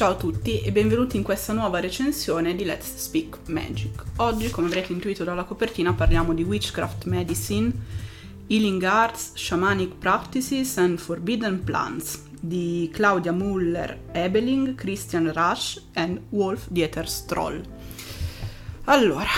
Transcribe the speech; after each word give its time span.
Ciao 0.00 0.12
a 0.12 0.16
tutti 0.16 0.62
e 0.62 0.72
benvenuti 0.72 1.18
in 1.18 1.22
questa 1.22 1.52
nuova 1.52 1.78
recensione 1.78 2.56
di 2.56 2.64
Let's 2.64 2.96
Speak 2.96 3.40
Magic. 3.48 4.02
Oggi, 4.16 4.48
come 4.48 4.68
avrete 4.68 4.94
intuito 4.94 5.24
dalla 5.24 5.44
copertina, 5.44 5.92
parliamo 5.92 6.32
di 6.32 6.42
Witchcraft 6.42 7.04
Medicine, 7.04 7.70
Healing 8.46 8.82
Arts, 8.82 9.32
Shamanic 9.34 9.96
Practices 9.96 10.78
and 10.78 10.98
Forbidden 10.98 11.62
Plants 11.62 12.22
di 12.40 12.88
Claudia 12.90 13.32
Muller-Ebeling, 13.32 14.74
Christian 14.74 15.30
Rush 15.34 15.88
e 15.92 16.22
Wolf 16.30 16.68
Dieter 16.70 17.06
Stroll. 17.06 17.62
Allora, 18.84 19.28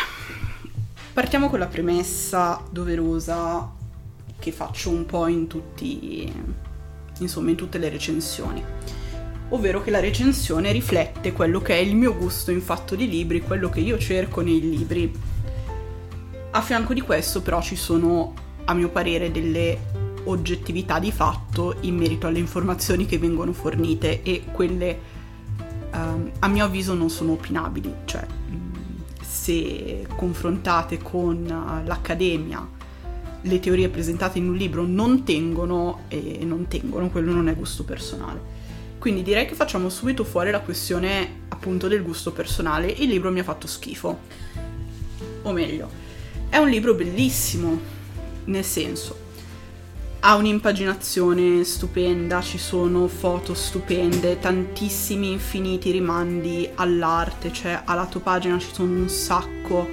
partiamo 1.13 1.51
con 1.51 1.59
la 1.59 1.67
premessa 1.67 2.63
doverosa 2.71 3.69
che 4.39 4.53
faccio 4.53 4.91
un 4.91 5.07
po' 5.07 5.27
in 5.27 5.49
tutti, 5.49 6.33
insomma, 7.19 7.51
in 7.51 7.57
tutte 7.57 7.79
le 7.79 7.89
recensioni 7.89 9.02
ovvero 9.53 9.83
che 9.83 9.91
la 9.91 10.01
recensione 10.01 10.73
riflette 10.73 11.33
quello 11.33 11.61
che 11.61 11.75
è 11.75 11.79
il 11.79 11.95
mio 11.95 12.17
gusto 12.17 12.51
in 12.51 12.61
fatto 12.61 12.95
di 12.95 13.09
libri, 13.09 13.41
quello 13.41 13.69
che 13.69 13.81
io 13.81 13.99
cerco 13.99 14.41
nei 14.41 14.61
libri. 14.61 15.13
A 16.51 16.61
fianco 16.61 16.93
di 16.95 17.01
questo 17.01 17.41
però 17.43 17.61
ci 17.63 17.77
sono, 17.77 18.35
a 18.65 18.75
mio 18.75 18.89
parere, 18.89 19.31
delle 19.31 20.11
oggettività 20.25 20.99
di 20.99 21.11
fatto 21.11 21.77
in 21.81 21.97
merito 21.97 22.27
alle 22.27 22.39
informazioni 22.39 23.07
che 23.07 23.19
vengono 23.19 23.53
fornite 23.53 24.23
e 24.23 24.45
quelle 24.53 24.99
um, 25.93 26.31
a 26.39 26.49
mio 26.49 26.65
avviso 26.65 26.95
non 26.95 27.11
sono 27.11 27.33
opinabili, 27.33 27.93
cioè 28.05 28.25
se 29.21 30.07
confrontate 30.15 30.99
con 30.99 31.45
l'accademia 31.85 32.81
le 33.45 33.61
teorie 33.61 33.89
presentate 33.89 34.39
in 34.39 34.49
un 34.49 34.55
libro 34.55 34.87
non 34.87 35.25
tengono 35.25 36.03
e 36.09 36.39
non 36.43 36.69
tengono, 36.69 37.09
quello 37.09 37.33
non 37.33 37.49
è 37.49 37.55
gusto 37.55 37.85
personale. 37.85 38.62
Quindi 39.03 39.25
direi 39.25 39.47
che 39.47 39.57
facciamo 39.57 39.89
subito 39.89 40.23
fuori 40.23 40.53
la 40.53 40.61
questione 40.61 41.41
appunto 41.49 41.89
del 41.89 42.05
gusto 42.05 42.31
personale. 42.31 42.87
Il 42.87 43.09
libro 43.09 43.33
mi 43.33 43.41
ha 43.41 43.43
fatto 43.43 43.67
schifo. 43.67 44.21
O 45.43 45.51
meglio, 45.51 45.91
è 46.49 46.59
un 46.59 46.69
libro 46.69 46.95
bellissimo, 46.95 47.81
nel 48.45 48.63
senso, 48.63 49.17
ha 50.21 50.37
un'impaginazione 50.37 51.65
stupenda, 51.65 52.41
ci 52.43 52.59
sono 52.59 53.09
foto 53.09 53.55
stupende, 53.55 54.39
tantissimi 54.39 55.33
infiniti 55.33 55.91
rimandi 55.91 56.71
all'arte, 56.73 57.53
cioè 57.53 57.83
a 57.85 57.95
lato 57.95 58.21
pagina 58.21 58.57
ci 58.61 58.69
sono 58.71 58.93
un 58.93 59.09
sacco 59.09 59.85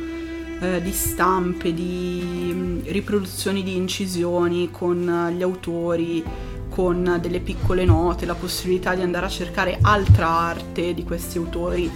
eh, 0.62 0.84
di 0.84 0.92
stampe, 0.92 1.73
di 1.73 2.52
mm, 2.54 2.80
riproduzioni 2.84 3.64
di 3.64 3.76
incisioni 3.76 4.70
con 4.70 5.34
gli 5.36 5.42
autori, 5.42 6.23
con 6.80 7.18
delle 7.20 7.42
piccole 7.42 7.84
note, 7.84 8.26
la 8.26 8.36
possibilità 8.36 8.96
di 8.96 9.02
andare 9.02 9.26
a 9.26 9.30
cercare 9.30 9.80
altra 9.82 10.30
arte 10.30 10.94
di 10.94 11.04
questi 11.04 11.38
autori. 11.38 11.92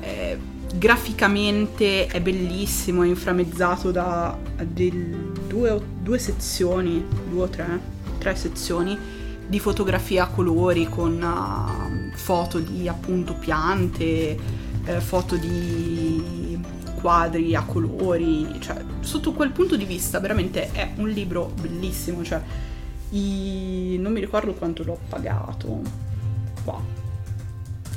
Eh, 0.00 0.38
graficamente 0.74 2.06
è 2.06 2.22
bellissimo, 2.22 3.02
è 3.02 3.08
inframmezzato 3.08 3.90
da 3.90 4.34
due, 4.56 5.82
due 6.00 6.18
sezioni, 6.18 7.04
due 7.28 7.42
o 7.42 7.48
tre, 7.48 7.78
tre 8.16 8.34
sezioni 8.36 8.96
di 9.46 9.60
fotografia 9.60 10.24
a 10.24 10.28
colori 10.28 10.88
con 10.88 11.22
uh, 11.22 12.16
foto 12.16 12.58
di 12.58 12.88
appunto 12.88 13.34
piante, 13.34 14.38
eh, 14.86 15.00
foto 15.00 15.36
di 15.36 16.58
quadri 17.02 17.54
a 17.54 17.64
colori, 17.64 18.48
cioè 18.60 18.82
sotto 19.00 19.32
quel 19.32 19.50
punto 19.50 19.76
di 19.76 19.84
vista 19.84 20.20
veramente 20.20 20.72
è 20.72 20.92
un 20.96 21.10
libro 21.10 21.52
bellissimo, 21.60 22.24
cioè 22.24 22.40
i... 23.16 23.98
non 23.98 24.12
mi 24.12 24.20
ricordo 24.20 24.52
quanto 24.52 24.84
l'ho 24.84 24.98
pagato. 25.08 25.80
Qua. 26.64 26.80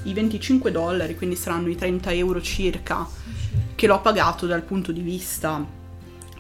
I 0.03 0.13
25 0.13 0.72
dollari 0.72 1.16
quindi 1.16 1.35
saranno 1.35 1.69
i 1.69 1.75
30 1.75 2.13
euro 2.13 2.41
circa 2.41 3.07
che 3.75 3.88
l'ho 3.88 4.00
pagato 4.00 4.46
dal 4.46 4.63
punto 4.63 4.91
di 4.91 5.02
vista 5.02 5.66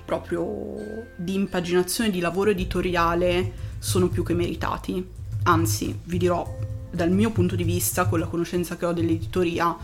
proprio 0.05 1.07
di 1.15 1.35
impaginazione 1.35 2.09
di 2.09 2.19
lavoro 2.19 2.49
editoriale 2.49 3.51
sono 3.79 4.07
più 4.07 4.23
che 4.23 4.33
meritati. 4.33 5.05
Anzi 5.43 5.99
vi 6.05 6.17
dirò 6.17 6.57
dal 6.89 7.11
mio 7.11 7.31
punto 7.31 7.55
di 7.55 7.63
vista 7.63 8.05
con 8.05 8.19
la 8.19 8.25
conoscenza 8.25 8.77
che 8.77 8.85
ho 8.85 8.93
dell'editoria 8.93 9.75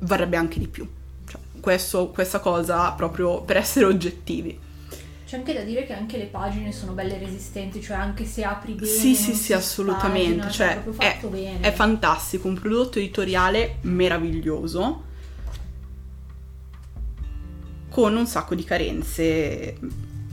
varrebbe 0.00 0.36
anche 0.36 0.58
di 0.58 0.68
più. 0.68 0.88
Cioè, 1.26 1.40
questo, 1.60 2.08
questa 2.08 2.40
cosa 2.40 2.90
proprio 2.92 3.42
per 3.42 3.56
essere 3.56 3.84
oggettivi 3.86 4.58
c'è 5.34 5.40
anche 5.40 5.52
da 5.52 5.62
dire 5.62 5.84
che 5.84 5.92
anche 5.92 6.16
le 6.16 6.26
pagine 6.26 6.70
sono 6.70 6.92
belle 6.92 7.18
resistenti, 7.18 7.82
cioè 7.82 7.96
anche 7.96 8.24
se 8.24 8.44
apri 8.44 8.74
bene. 8.74 8.86
Sì, 8.86 9.16
sì, 9.16 9.34
sì, 9.34 9.52
assolutamente. 9.52 10.48
Spagina, 10.48 10.50
cioè, 10.50 10.84
è, 10.98 11.26
bene. 11.26 11.60
è 11.60 11.72
fantastico, 11.72 12.46
un 12.46 12.54
prodotto 12.54 12.98
editoriale 12.98 13.78
meraviglioso 13.82 15.12
con 17.90 18.16
un 18.16 18.26
sacco 18.26 18.54
di 18.54 18.64
carenze, 18.64 19.76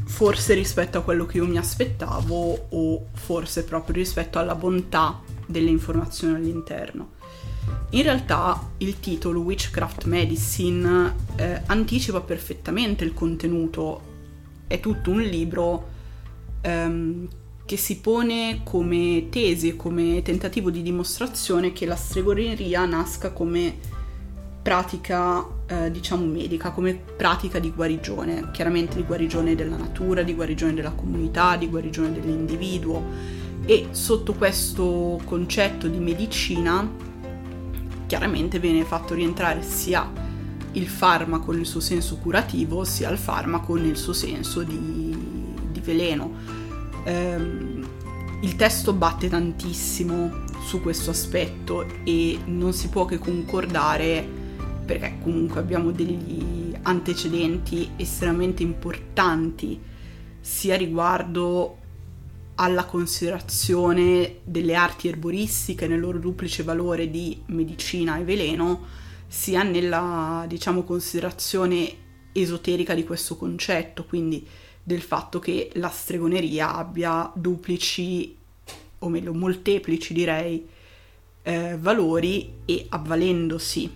forse 0.05 0.53
rispetto 0.53 0.99
a 0.99 1.01
quello 1.01 1.25
che 1.25 1.37
io 1.37 1.47
mi 1.47 1.57
aspettavo 1.57 2.67
o 2.69 3.05
forse 3.13 3.63
proprio 3.63 3.95
rispetto 3.95 4.37
alla 4.37 4.55
bontà 4.55 5.19
delle 5.47 5.69
informazioni 5.69 6.35
all'interno. 6.35 7.19
In 7.91 8.03
realtà 8.03 8.71
il 8.77 8.99
titolo 8.99 9.41
Witchcraft 9.41 10.05
Medicine 10.05 11.15
eh, 11.35 11.61
anticipa 11.65 12.21
perfettamente 12.21 13.03
il 13.03 13.13
contenuto 13.13 14.09
è 14.71 14.79
tutto 14.79 15.11
un 15.11 15.21
libro 15.21 15.87
um, 16.63 17.27
che 17.65 17.77
si 17.77 17.99
pone 17.99 18.61
come 18.63 19.27
tesi, 19.29 19.75
come 19.75 20.21
tentativo 20.21 20.69
di 20.69 20.81
dimostrazione 20.81 21.71
che 21.73 21.85
la 21.85 21.95
stregoneria 21.95 22.85
nasca 22.85 23.31
come 23.31 23.77
pratica, 24.61 25.45
eh, 25.67 25.91
diciamo, 25.91 26.25
medica, 26.25 26.71
come 26.71 26.93
pratica 26.93 27.59
di 27.59 27.71
guarigione, 27.71 28.51
chiaramente 28.51 28.95
di 28.95 29.03
guarigione 29.03 29.55
della 29.55 29.77
natura, 29.77 30.21
di 30.21 30.33
guarigione 30.33 30.73
della 30.73 30.91
comunità, 30.91 31.55
di 31.55 31.67
guarigione 31.67 32.11
dell'individuo. 32.11 33.39
E 33.65 33.87
sotto 33.91 34.33
questo 34.33 35.19
concetto 35.25 35.87
di 35.87 35.99
medicina 35.99 36.89
chiaramente 38.07 38.59
viene 38.59 38.83
fatto 38.83 39.13
rientrare 39.13 39.61
sia 39.61 40.30
il 40.73 40.87
farmaco 40.87 41.51
nel 41.51 41.65
suo 41.65 41.79
senso 41.79 42.17
curativo 42.17 42.83
sia 42.83 43.09
il 43.09 43.17
farmaco 43.17 43.75
nel 43.75 43.97
suo 43.97 44.13
senso 44.13 44.63
di, 44.63 45.15
di 45.71 45.79
veleno. 45.79 46.31
Um, 47.05 47.87
il 48.41 48.55
testo 48.55 48.93
batte 48.93 49.29
tantissimo 49.29 50.45
su 50.63 50.81
questo 50.81 51.11
aspetto 51.11 51.85
e 52.03 52.39
non 52.45 52.73
si 52.73 52.89
può 52.89 53.05
che 53.05 53.19
concordare 53.19 54.27
perché 54.85 55.17
comunque 55.21 55.59
abbiamo 55.59 55.91
degli 55.91 56.73
antecedenti 56.81 57.91
estremamente 57.97 58.63
importanti 58.63 59.79
sia 60.39 60.75
riguardo 60.75 61.77
alla 62.55 62.85
considerazione 62.85 64.39
delle 64.43 64.75
arti 64.75 65.07
erboristiche 65.07 65.87
nel 65.87 65.99
loro 65.99 66.19
duplice 66.19 66.63
valore 66.63 67.09
di 67.09 67.41
medicina 67.47 68.17
e 68.17 68.23
veleno, 68.23 68.85
sia 69.31 69.63
nella, 69.63 70.43
diciamo, 70.45 70.83
considerazione 70.83 71.89
esoterica 72.33 72.93
di 72.93 73.05
questo 73.05 73.37
concetto, 73.37 74.03
quindi 74.03 74.45
del 74.83 75.01
fatto 75.01 75.39
che 75.39 75.71
la 75.75 75.87
stregoneria 75.87 76.75
abbia 76.75 77.31
duplici, 77.33 78.35
o 78.99 79.07
meglio, 79.07 79.33
molteplici 79.33 80.13
direi, 80.13 80.67
eh, 81.43 81.77
valori 81.79 82.55
e 82.65 82.87
avvalendosi 82.89 83.89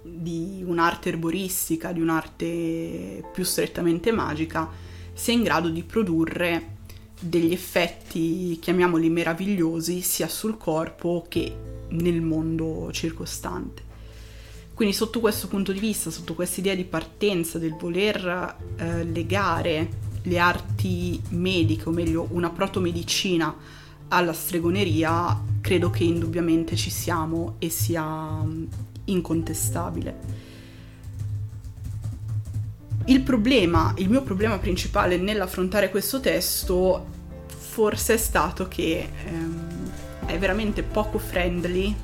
di 0.00 0.64
un'arte 0.66 1.10
erboristica, 1.10 1.92
di 1.92 2.00
un'arte 2.00 3.28
più 3.30 3.44
strettamente 3.44 4.10
magica, 4.10 4.70
sia 5.12 5.34
in 5.34 5.42
grado 5.42 5.68
di 5.68 5.82
produrre 5.82 6.76
degli 7.20 7.52
effetti, 7.52 8.58
chiamiamoli 8.58 9.10
meravigliosi, 9.10 10.00
sia 10.00 10.28
sul 10.28 10.56
corpo 10.56 11.26
che 11.28 11.54
nel 11.90 12.22
mondo 12.22 12.90
circostante. 12.90 13.87
Quindi 14.78 14.94
sotto 14.94 15.18
questo 15.18 15.48
punto 15.48 15.72
di 15.72 15.80
vista, 15.80 16.08
sotto 16.08 16.34
questa 16.36 16.60
idea 16.60 16.76
di 16.76 16.84
partenza 16.84 17.58
del 17.58 17.74
voler 17.74 18.56
eh, 18.76 19.02
legare 19.02 19.88
le 20.22 20.38
arti 20.38 21.20
mediche, 21.30 21.88
o 21.88 21.90
meglio 21.90 22.28
una 22.30 22.50
protomedicina 22.50 23.52
alla 24.06 24.32
stregoneria, 24.32 25.36
credo 25.60 25.90
che 25.90 26.04
indubbiamente 26.04 26.76
ci 26.76 26.90
siamo 26.90 27.56
e 27.58 27.70
sia 27.70 28.04
mm, 28.04 28.64
incontestabile. 29.06 30.16
Il 33.06 33.22
problema, 33.22 33.92
il 33.96 34.08
mio 34.08 34.22
problema 34.22 34.58
principale 34.58 35.16
nell'affrontare 35.16 35.90
questo 35.90 36.20
testo 36.20 37.04
forse 37.48 38.14
è 38.14 38.16
stato 38.16 38.68
che 38.68 39.08
ehm, 39.26 39.90
è 40.26 40.38
veramente 40.38 40.84
poco 40.84 41.18
friendly 41.18 41.96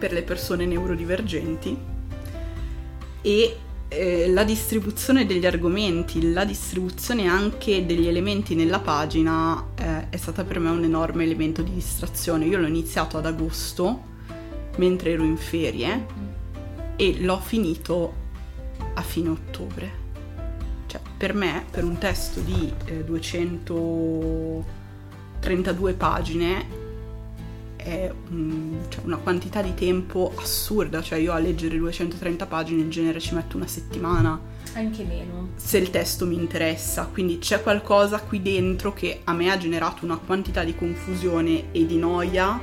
per 0.00 0.12
le 0.12 0.22
persone 0.22 0.64
neurodivergenti 0.64 1.76
e 3.20 3.56
eh, 3.88 4.28
la 4.28 4.44
distribuzione 4.44 5.26
degli 5.26 5.44
argomenti, 5.44 6.32
la 6.32 6.46
distribuzione 6.46 7.28
anche 7.28 7.84
degli 7.84 8.06
elementi 8.06 8.54
nella 8.54 8.78
pagina 8.78 9.62
eh, 9.76 10.08
è 10.08 10.16
stata 10.16 10.44
per 10.44 10.58
me 10.58 10.70
un 10.70 10.84
enorme 10.84 11.24
elemento 11.24 11.60
di 11.60 11.74
distrazione. 11.74 12.46
Io 12.46 12.56
l'ho 12.58 12.66
iniziato 12.66 13.18
ad 13.18 13.26
agosto 13.26 14.08
mentre 14.78 15.10
ero 15.10 15.24
in 15.24 15.36
ferie 15.36 16.06
e 16.96 17.20
l'ho 17.20 17.40
finito 17.40 18.14
a 18.94 19.02
fine 19.02 19.28
ottobre. 19.28 19.98
Cioè, 20.86 21.02
per 21.18 21.34
me, 21.34 21.66
per 21.70 21.84
un 21.84 21.98
testo 21.98 22.40
di 22.40 22.72
eh, 22.86 23.04
232 23.04 25.92
pagine, 25.92 26.88
è 27.82 28.12
un- 28.30 28.78
cioè, 28.88 29.02
una 29.04 29.16
quantità 29.16 29.62
di 29.62 29.74
tempo 29.74 30.32
assurda. 30.36 31.02
Cioè, 31.02 31.18
io 31.18 31.32
a 31.32 31.38
leggere 31.38 31.76
230 31.78 32.46
pagine 32.46 32.80
in 32.82 32.90
genere 32.90 33.20
ci 33.20 33.34
metto 33.34 33.56
una 33.56 33.66
settimana 33.66 34.38
Anche 34.74 35.04
meno. 35.04 35.48
se 35.56 35.78
il 35.78 35.90
testo 35.90 36.26
mi 36.26 36.34
interessa, 36.36 37.08
quindi 37.12 37.38
c'è 37.38 37.62
qualcosa 37.62 38.20
qui 38.20 38.40
dentro 38.42 38.92
che 38.92 39.20
a 39.24 39.32
me 39.32 39.50
ha 39.50 39.56
generato 39.58 40.04
una 40.04 40.16
quantità 40.18 40.62
di 40.64 40.74
confusione 40.74 41.72
e 41.72 41.86
di 41.86 41.96
noia 41.96 42.60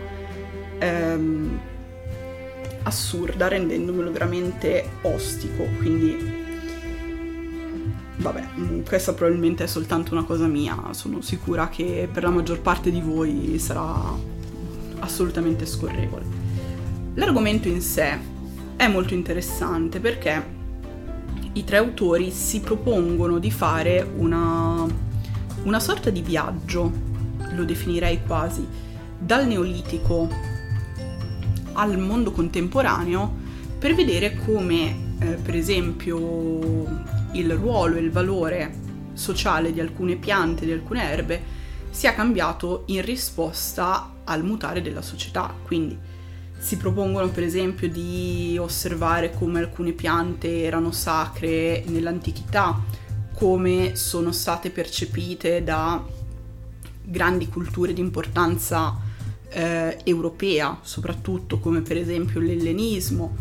ehm, 0.79 1.59
assurda, 2.83 3.47
rendendomelo 3.47 4.11
veramente 4.11 4.87
ostico. 5.01 5.63
Quindi, 5.77 6.15
vabbè, 8.17 8.43
mm, 8.59 8.81
questa 8.83 9.13
probabilmente 9.13 9.63
è 9.63 9.67
soltanto 9.67 10.13
una 10.13 10.23
cosa 10.23 10.47
mia. 10.47 10.77
Sono 10.91 11.21
sicura 11.21 11.67
che 11.69 12.07
per 12.11 12.23
la 12.23 12.29
maggior 12.29 12.61
parte 12.61 12.91
di 12.91 13.01
voi 13.01 13.57
sarà 13.59 14.35
assolutamente 14.99 15.65
scorrevole. 15.65 16.25
L'argomento 17.15 17.67
in 17.67 17.81
sé 17.81 18.17
è 18.75 18.87
molto 18.87 19.13
interessante 19.13 19.99
perché 19.99 20.55
i 21.53 21.63
tre 21.63 21.77
autori 21.77 22.29
si 22.31 22.59
propongono 22.59 23.39
di 23.39 23.49
fare 23.49 24.07
una, 24.17 24.85
una 25.63 25.79
sorta 25.79 26.11
di 26.11 26.21
viaggio, 26.21 26.91
lo 27.55 27.63
definirei 27.63 28.21
quasi, 28.25 28.65
dal 29.17 29.47
neolitico 29.47 30.29
al 31.73 31.97
mondo 31.97 32.31
contemporaneo 32.31 33.45
per 33.79 33.95
vedere 33.95 34.37
come, 34.45 35.15
eh, 35.19 35.25
per 35.33 35.55
esempio, 35.55 37.05
il 37.31 37.51
ruolo 37.55 37.95
e 37.95 37.99
il 37.99 38.11
valore 38.11 38.73
sociale 39.13 39.73
di 39.73 39.79
alcune 39.79 40.15
piante, 40.15 40.65
di 40.65 40.71
alcune 40.71 41.03
erbe, 41.03 41.41
sia 41.89 42.13
cambiato 42.13 42.83
in 42.87 43.03
risposta 43.03 44.11
al 44.27 44.43
mutare 44.43 44.81
della 44.81 45.01
società. 45.01 45.53
Quindi 45.63 45.97
si 46.59 46.77
propongono 46.77 47.29
per 47.29 47.43
esempio 47.43 47.89
di 47.89 48.57
osservare 48.59 49.33
come 49.33 49.59
alcune 49.59 49.91
piante 49.91 50.63
erano 50.63 50.91
sacre 50.91 51.83
nell'antichità, 51.87 52.79
come 53.33 53.95
sono 53.95 54.31
state 54.31 54.69
percepite 54.71 55.63
da 55.63 56.03
grandi 57.03 57.47
culture 57.47 57.93
di 57.93 58.01
importanza 58.01 58.97
eh, 59.49 59.99
europea, 60.03 60.79
soprattutto 60.81 61.59
come 61.59 61.81
per 61.81 61.97
esempio 61.97 62.39
l'ellenismo, 62.39 63.35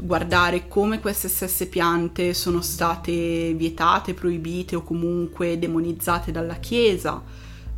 guardare 0.00 0.66
come 0.66 1.00
queste 1.00 1.28
stesse 1.28 1.66
piante 1.66 2.34
sono 2.34 2.60
state 2.60 3.52
vietate, 3.54 4.14
proibite 4.14 4.76
o 4.76 4.82
comunque 4.82 5.58
demonizzate 5.58 6.32
dalla 6.32 6.56
Chiesa, 6.56 7.22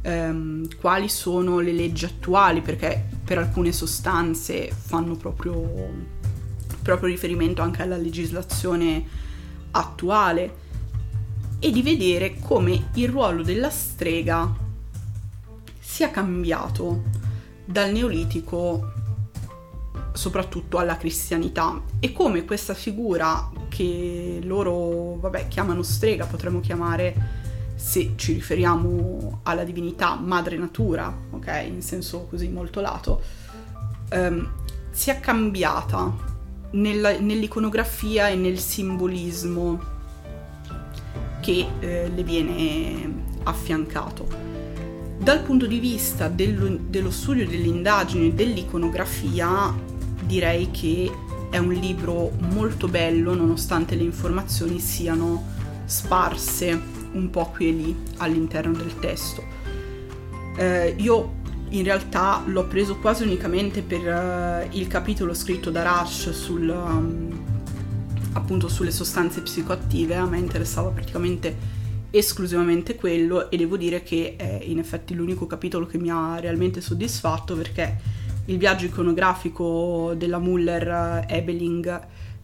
ehm, 0.06 0.69
quali 0.81 1.08
sono 1.08 1.58
le 1.58 1.73
leggi 1.73 2.05
attuali, 2.05 2.61
perché 2.61 3.08
per 3.25 3.38
alcune 3.38 3.73
sostanze 3.73 4.70
fanno 4.70 5.17
proprio, 5.17 5.69
proprio 6.81 7.08
riferimento 7.08 7.61
anche 7.61 7.82
alla 7.82 7.97
legislazione 7.97 9.05
attuale, 9.73 10.64
e 11.58 11.70
di 11.70 11.82
vedere 11.82 12.37
come 12.38 12.91
il 12.94 13.08
ruolo 13.08 13.43
della 13.43 13.70
strega 13.70 14.55
sia 15.79 16.11
cambiato 16.11 17.05
dal 17.64 17.91
neolitico 17.91 18.93
soprattutto 20.12 20.79
alla 20.79 20.97
cristianità 20.97 21.82
e 21.99 22.12
come 22.12 22.44
questa 22.44 22.75
figura 22.75 23.50
che 23.69 24.41
loro 24.43 25.17
vabbè, 25.19 25.49
chiamano 25.49 25.82
strega 25.82 26.26
potremmo 26.26 26.61
chiamare 26.61 27.45
se 27.87 28.15
ci 28.17 28.33
riferiamo 28.33 29.43
alla 29.44 29.62
divinità 29.62 30.17
madre 30.17 30.56
natura, 30.56 31.17
ok, 31.31 31.67
in 31.69 31.83
senso 31.83 32.27
così 32.29 32.49
molto 32.49 32.81
lato, 32.81 33.23
ehm, 34.09 34.50
sia 34.91 35.21
cambiata 35.21 36.12
nella- 36.73 37.21
nell'iconografia 37.21 38.27
e 38.27 38.35
nel 38.35 38.59
simbolismo 38.59 39.79
che 41.41 41.65
eh, 41.79 42.11
le 42.12 42.23
viene 42.25 43.23
affiancato. 43.44 44.27
Dal 45.17 45.43
punto 45.43 45.67
di 45.67 45.79
vista 45.79 46.27
dello, 46.27 46.69
dello 46.88 47.12
studio 47.12 47.47
delle 47.47 47.69
indagini 47.69 48.31
e 48.31 48.33
dell'iconografia, 48.33 49.73
direi 50.25 50.73
che 50.73 51.09
è 51.50 51.59
un 51.59 51.73
libro 51.73 52.33
molto 52.50 52.88
bello, 52.88 53.33
nonostante 53.33 53.94
le 53.94 54.03
informazioni 54.03 54.81
siano 54.81 55.55
sparse 55.85 56.95
un 57.16 57.30
po' 57.30 57.50
qui 57.54 57.68
e 57.68 57.72
lì 57.72 57.96
all'interno 58.18 58.72
del 58.72 58.98
testo. 58.98 59.42
Eh, 60.56 60.94
io 60.98 61.44
in 61.70 61.82
realtà 61.82 62.42
l'ho 62.46 62.66
preso 62.66 62.96
quasi 62.98 63.24
unicamente 63.24 63.82
per 63.82 64.06
eh, 64.06 64.68
il 64.72 64.86
capitolo 64.86 65.34
scritto 65.34 65.70
da 65.70 65.82
Rush 65.82 66.30
sul, 66.30 66.68
um, 66.68 67.44
appunto 68.32 68.68
sulle 68.68 68.90
sostanze 68.92 69.40
psicoattive, 69.40 70.14
a 70.14 70.26
me 70.26 70.38
interessava 70.38 70.90
praticamente 70.90 71.74
esclusivamente 72.10 72.94
quello 72.94 73.50
e 73.50 73.56
devo 73.56 73.76
dire 73.76 74.02
che 74.02 74.36
è 74.36 74.60
in 74.62 74.78
effetti 74.78 75.14
l'unico 75.14 75.46
capitolo 75.46 75.86
che 75.86 75.98
mi 75.98 76.10
ha 76.10 76.38
realmente 76.38 76.80
soddisfatto 76.80 77.56
perché 77.56 77.98
il 78.46 78.58
viaggio 78.58 78.86
iconografico 78.86 80.14
della 80.16 80.38
Muller 80.38 81.24
eh, 81.28 81.44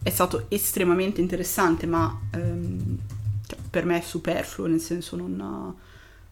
è 0.03 0.09
stato 0.09 0.45
estremamente 0.49 1.21
interessante 1.21 1.85
ma 1.87 2.19
ehm, 2.33 2.82
per 3.73 3.85
me 3.85 3.97
è 3.97 4.01
superfluo 4.01 4.67
nel 4.67 4.79
senso 4.79 5.15
non, 5.15 5.75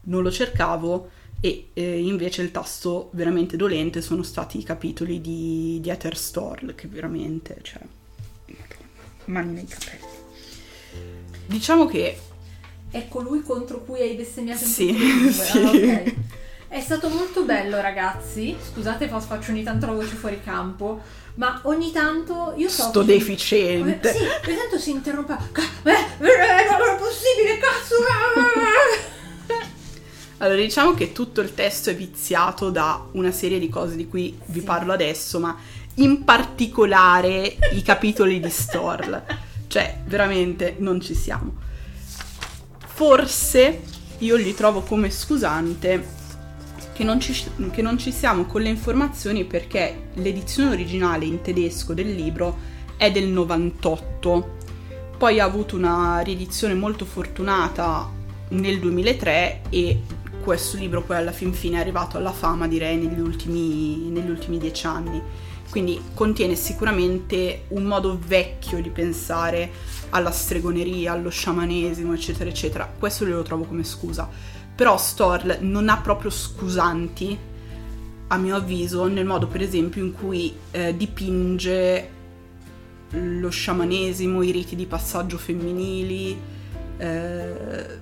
non 0.01 0.21
lo 0.21 0.31
cercavo 0.31 1.09
e 1.39 1.69
eh, 1.73 1.99
invece 1.99 2.43
il 2.43 2.51
tasto 2.51 3.09
veramente 3.13 3.57
dolente 3.57 3.99
sono 4.01 4.21
stati 4.21 4.59
i 4.59 4.63
capitoli 4.63 5.19
di, 5.21 5.79
di 5.81 5.89
Ether 5.89 6.15
Storl 6.15 6.75
che 6.75 6.87
veramente 6.87 7.57
cioè 7.63 7.81
mani 9.25 9.53
nei 9.53 9.65
capelli 9.65 10.05
diciamo 11.47 11.85
che 11.85 12.17
È 12.91 13.07
colui 13.07 13.41
contro 13.41 13.83
cui 13.83 14.01
hai 14.01 14.15
bestemmiato 14.15 14.63
in 14.63 14.69
Sì, 14.69 14.91
le 14.91 14.99
lingue. 14.99 15.31
sì. 15.33 15.57
Ah, 15.57 15.69
ok. 15.71 16.13
È 16.67 16.79
stato 16.79 17.09
molto 17.09 17.43
bello, 17.43 17.81
ragazzi. 17.81 18.55
Scusate, 18.59 19.07
fa- 19.07 19.19
faccio 19.19 19.51
ogni 19.51 19.63
tanto 19.63 19.85
la 19.87 19.93
voce 19.93 20.15
fuori 20.15 20.41
campo. 20.43 21.01
Ma 21.35 21.61
ogni 21.63 21.91
tanto 21.91 22.53
io 22.57 22.67
so. 22.69 22.83
sto 22.83 23.03
deficiente 23.03 24.11
Sì, 24.13 24.23
ogni 24.47 24.57
tanto 24.57 24.77
si 24.77 24.91
interrompe. 24.91 25.37
Ca- 25.51 25.61
Eh, 25.83 26.05
non 26.19 26.29
è 26.29 26.97
possibile, 26.99 27.57
cazzo! 27.57 27.95
ah! 29.47 29.69
Allora, 30.39 30.59
diciamo 30.59 30.93
che 30.95 31.11
tutto 31.11 31.41
il 31.41 31.53
testo 31.53 31.89
è 31.91 31.95
viziato 31.95 32.69
da 32.71 33.05
una 33.11 33.31
serie 33.31 33.59
di 33.59 33.69
cose 33.69 33.95
di 33.95 34.07
cui 34.07 34.37
vi 34.45 34.59
Sì. 34.59 34.65
parlo 34.65 34.91
adesso, 34.91 35.39
ma 35.39 35.55
in 35.95 36.23
particolare 36.23 37.57
i 37.73 37.81
capitoli 37.83 38.39
di 38.39 38.49
Storl. 38.49 39.23
Cioè, 39.67 39.99
veramente 40.05 40.75
non 40.79 40.99
ci 40.99 41.13
siamo. 41.15 41.53
Forse 42.93 43.81
io 44.19 44.35
li 44.35 44.53
trovo 44.53 44.81
come 44.81 45.09
scusante 45.09 46.19
che 47.01 47.07
non, 47.07 47.19
ci, 47.19 47.33
che 47.71 47.81
non 47.81 47.97
ci 47.97 48.11
siamo 48.11 48.45
con 48.45 48.61
le 48.61 48.69
informazioni 48.69 49.43
perché 49.43 50.09
l'edizione 50.13 50.69
originale 50.69 51.25
in 51.25 51.41
tedesco 51.41 51.95
del 51.95 52.13
libro 52.13 52.55
è 52.95 53.09
del 53.09 53.27
98. 53.27 54.57
Poi 55.17 55.39
ha 55.39 55.43
avuto 55.43 55.75
una 55.75 56.19
riedizione 56.19 56.75
molto 56.75 57.05
fortunata 57.05 58.07
nel 58.49 58.79
2003 58.79 59.61
e 59.71 60.01
questo 60.43 60.77
libro 60.77 61.01
poi 61.01 61.17
alla 61.17 61.31
fin 61.31 61.53
fine 61.53 61.77
è 61.77 61.79
arrivato 61.79 62.17
alla 62.17 62.31
fama 62.31 62.67
direi 62.67 62.97
negli 62.97 63.19
ultimi, 63.19 64.09
negli 64.11 64.29
ultimi 64.29 64.59
dieci 64.59 64.85
anni. 64.85 65.19
Quindi 65.71 65.99
contiene 66.13 66.53
sicuramente 66.53 67.63
un 67.69 67.81
modo 67.85 68.19
vecchio 68.27 68.79
di 68.79 68.89
pensare 68.89 69.71
alla 70.09 70.29
stregoneria, 70.29 71.13
allo 71.13 71.29
sciamanesimo, 71.29 72.13
eccetera, 72.13 72.47
eccetera. 72.47 72.93
Questo 72.95 73.25
lo 73.25 73.41
trovo 73.41 73.63
come 73.63 73.83
scusa. 73.83 74.29
Però 74.81 74.97
Storl 74.97 75.59
non 75.59 75.89
ha 75.89 75.97
proprio 75.97 76.31
scusanti, 76.31 77.37
a 78.29 78.37
mio 78.37 78.55
avviso, 78.55 79.05
nel 79.05 79.25
modo 79.25 79.45
per 79.45 79.61
esempio 79.61 80.03
in 80.03 80.11
cui 80.11 80.55
eh, 80.71 80.97
dipinge 80.97 82.09
lo 83.11 83.49
sciamanesimo, 83.51 84.41
i 84.41 84.49
riti 84.49 84.75
di 84.75 84.87
passaggio 84.87 85.37
femminili, 85.37 86.35
eh, 86.97 87.99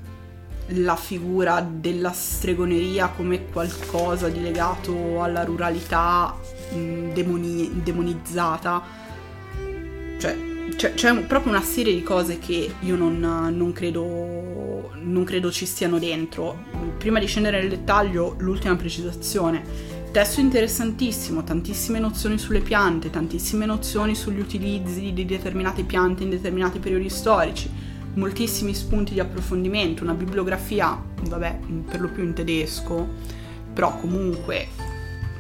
la 0.68 0.96
figura 0.96 1.60
della 1.70 2.14
stregoneria 2.14 3.10
come 3.10 3.48
qualcosa 3.48 4.30
di 4.30 4.42
legato 4.42 5.22
alla 5.22 5.44
ruralità 5.44 6.34
mh, 6.72 7.12
demoni- 7.12 7.82
demonizzata. 7.84 8.82
Cioè, 10.18 10.49
c'è, 10.80 10.94
c'è 10.94 11.14
proprio 11.26 11.52
una 11.52 11.62
serie 11.62 11.94
di 11.94 12.02
cose 12.04 12.40
che 12.40 12.74
io 12.80 12.96
non, 12.96 13.20
non 13.20 13.74
credo, 13.74 14.94
non 14.94 15.26
credo 15.26 15.52
ci 15.52 15.66
stiano 15.66 16.00
dentro. 16.00 16.58
Prima 16.98 17.20
di 17.20 17.26
scendere 17.26 17.60
nel 17.60 17.68
dettaglio, 17.68 18.36
l'ultima 18.38 18.78
precisazione. 18.78 19.62
Testo 20.14 20.40
interessantissimo, 20.40 21.44
tantissime 21.44 22.00
nozioni 22.00 22.38
sulle 22.38 22.62
piante, 22.62 23.10
tantissime 23.10 23.66
nozioni 23.66 24.16
sugli 24.16 24.40
utilizzi 24.40 25.12
di 25.12 25.26
determinate 25.26 25.84
piante 25.84 26.24
in 26.24 26.30
determinati 26.30 26.80
periodi 26.80 27.10
storici, 27.10 27.70
moltissimi 28.14 28.74
spunti 28.74 29.12
di 29.12 29.20
approfondimento, 29.20 30.04
una 30.04 30.14
bibliografia, 30.14 30.98
vabbè, 31.24 31.60
per 31.90 32.00
lo 32.00 32.08
più 32.08 32.24
in 32.24 32.34
tedesco, 32.34 33.06
però 33.74 33.98
comunque 33.98 34.68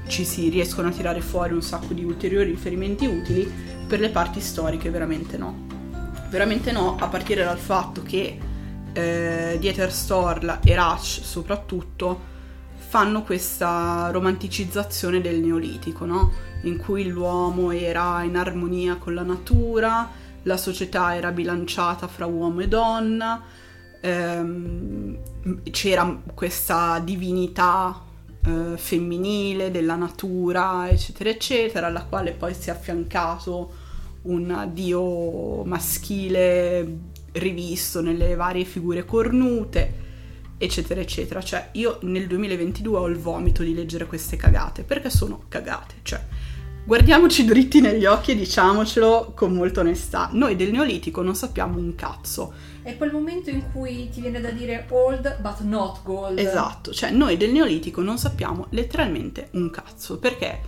ci 0.07 0.25
si 0.25 0.49
riescono 0.49 0.89
a 0.89 0.91
tirare 0.91 1.21
fuori 1.21 1.53
un 1.53 1.61
sacco 1.61 1.93
di 1.93 2.03
ulteriori 2.03 2.49
riferimenti 2.49 3.05
utili, 3.05 3.77
per 3.89 3.99
le 3.99 4.09
parti 4.09 4.39
storiche 4.39 4.91
veramente 4.91 5.35
no. 5.35 5.65
Veramente 6.29 6.71
no, 6.71 6.95
a 6.99 7.07
partire 7.07 7.43
dal 7.43 7.57
fatto 7.57 8.03
che 8.03 8.37
eh, 8.93 9.57
Dieter 9.59 9.91
Storl 9.91 10.59
e 10.63 10.75
Rach 10.75 11.21
soprattutto 11.23 12.27
fanno 12.77 13.23
questa 13.23 14.09
romanticizzazione 14.11 15.21
del 15.21 15.39
neolitico, 15.39 16.05
no? 16.05 16.31
in 16.63 16.77
cui 16.77 17.07
l'uomo 17.07 17.71
era 17.71 18.21
in 18.21 18.37
armonia 18.37 18.97
con 18.97 19.15
la 19.15 19.23
natura, 19.23 20.07
la 20.43 20.57
società 20.57 21.15
era 21.15 21.31
bilanciata 21.31 22.07
fra 22.07 22.27
uomo 22.27 22.59
e 22.59 22.67
donna, 22.67 23.41
ehm, 24.01 25.17
c'era 25.71 26.21
questa 26.35 26.99
divinità 26.99 28.03
eh, 28.45 28.77
femminile 28.77 29.71
della 29.71 29.95
natura, 29.95 30.87
eccetera, 30.89 31.29
eccetera, 31.31 31.87
alla 31.87 32.03
quale 32.03 32.33
poi 32.33 32.53
si 32.53 32.69
è 32.69 32.71
affiancato 32.71 33.78
un 34.23 34.69
dio 34.73 35.63
maschile 35.63 36.97
rivisto 37.33 38.01
nelle 38.01 38.35
varie 38.35 38.65
figure 38.65 39.05
cornute 39.05 40.07
eccetera 40.59 40.99
eccetera. 40.99 41.41
Cioè 41.41 41.69
io 41.73 41.97
nel 42.01 42.27
2022 42.27 42.97
ho 42.97 43.07
il 43.07 43.17
vomito 43.17 43.63
di 43.63 43.73
leggere 43.73 44.05
queste 44.05 44.35
cagate 44.35 44.83
perché 44.83 45.09
sono 45.09 45.43
cagate. 45.47 45.95
Cioè 46.03 46.21
guardiamoci 46.83 47.45
dritti 47.45 47.81
negli 47.81 48.05
occhi 48.05 48.31
e 48.31 48.35
diciamocelo 48.35 49.33
con 49.35 49.53
molta 49.53 49.79
onestà. 49.79 50.29
Noi 50.33 50.55
del 50.55 50.71
neolitico 50.71 51.21
non 51.21 51.35
sappiamo 51.35 51.79
un 51.79 51.95
cazzo. 51.95 52.53
È 52.83 52.95
quel 52.97 53.11
momento 53.11 53.49
in 53.49 53.71
cui 53.71 54.09
ti 54.09 54.21
viene 54.21 54.41
da 54.41 54.51
dire 54.51 54.85
old 54.89 55.39
but 55.41 55.59
not 55.61 56.03
gold. 56.03 56.37
Esatto. 56.37 56.91
Cioè 56.91 57.11
noi 57.11 57.37
del 57.37 57.51
neolitico 57.51 58.01
non 58.01 58.17
sappiamo 58.17 58.67
letteralmente 58.71 59.49
un 59.53 59.69
cazzo 59.69 60.19
perché 60.19 60.61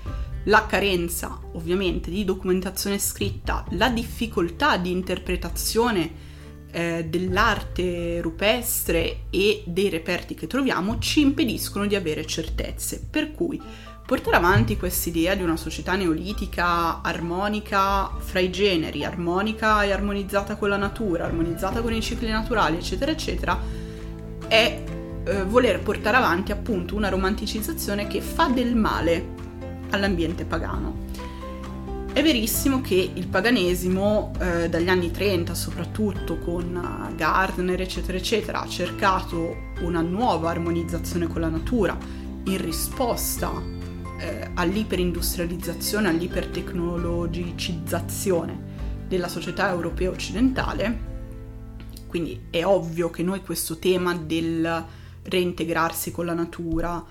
la 0.46 0.66
carenza 0.66 1.40
ovviamente 1.54 2.10
di 2.10 2.26
documentazione 2.26 2.98
scritta 2.98 3.66
la 3.72 3.90
difficoltà 3.90 4.78
di 4.78 4.92
interpretazione 4.92 6.30
eh, 6.72 7.06
dell'arte 7.08 8.22
rupestre 8.22 9.24
e 9.30 9.64
dei 9.66 9.90
reperti 9.90 10.34
che 10.34 10.48
troviamo 10.48 11.00
ci 11.00 11.22
impediscono 11.22 11.86
di 11.86 11.96
avere 11.96 12.26
certezze. 12.26 13.06
Per 13.10 13.34
cui 13.34 13.62
portare 14.06 14.38
avanti 14.38 14.78
quest'idea 14.78 15.36
di 15.36 15.44
una 15.44 15.58
società 15.58 15.96
neolitica 15.96 17.02
armonica 17.02 18.10
fra 18.18 18.40
i 18.40 18.50
generi, 18.50 19.06
armonica 19.06 19.84
e 19.84 19.92
armonizzata 19.92 20.56
con 20.56 20.70
la 20.70 20.78
natura, 20.78 21.26
armonizzata 21.26 21.82
con 21.82 21.94
i 21.94 22.02
cicli 22.02 22.30
naturali, 22.30 22.78
eccetera, 22.78 23.12
eccetera, 23.12 23.60
è 24.48 24.84
eh, 25.24 25.44
voler 25.44 25.82
portare 25.82 26.18
avanti 26.18 26.52
appunto 26.52 26.96
una 26.96 27.10
romanticizzazione 27.10 28.08
che 28.08 28.22
fa 28.22 28.48
del 28.48 28.76
male 28.76 29.40
all'ambiente 29.92 30.46
pagano. 30.46 31.12
È 32.14 32.22
verissimo 32.22 32.82
che 32.82 33.10
il 33.14 33.28
paganesimo 33.28 34.34
eh, 34.38 34.68
dagli 34.68 34.90
anni 34.90 35.12
30 35.12 35.54
soprattutto 35.54 36.40
con 36.40 36.76
uh, 36.76 37.16
Gardner 37.16 37.80
eccetera 37.80 38.18
eccetera 38.18 38.60
ha 38.60 38.68
cercato 38.68 39.56
una 39.80 40.02
nuova 40.02 40.50
armonizzazione 40.50 41.28
con 41.28 41.40
la 41.40 41.48
natura 41.48 41.98
in 42.44 42.62
risposta 42.62 43.50
eh, 44.20 44.52
all'iperindustrializzazione, 44.54 46.10
all'ipertecnologicizzazione 46.10 48.60
della 49.08 49.30
società 49.30 49.70
europea 49.70 50.10
occidentale. 50.10 51.10
Quindi 52.08 52.48
è 52.50 52.66
ovvio 52.66 53.10
che 53.10 53.24
noi 53.24 53.42
questo 53.42 53.78
tema 53.78 54.14
del 54.16 54.86
reintegrarsi 55.24 56.12
con 56.12 56.26
la 56.26 56.34
natura, 56.34 57.02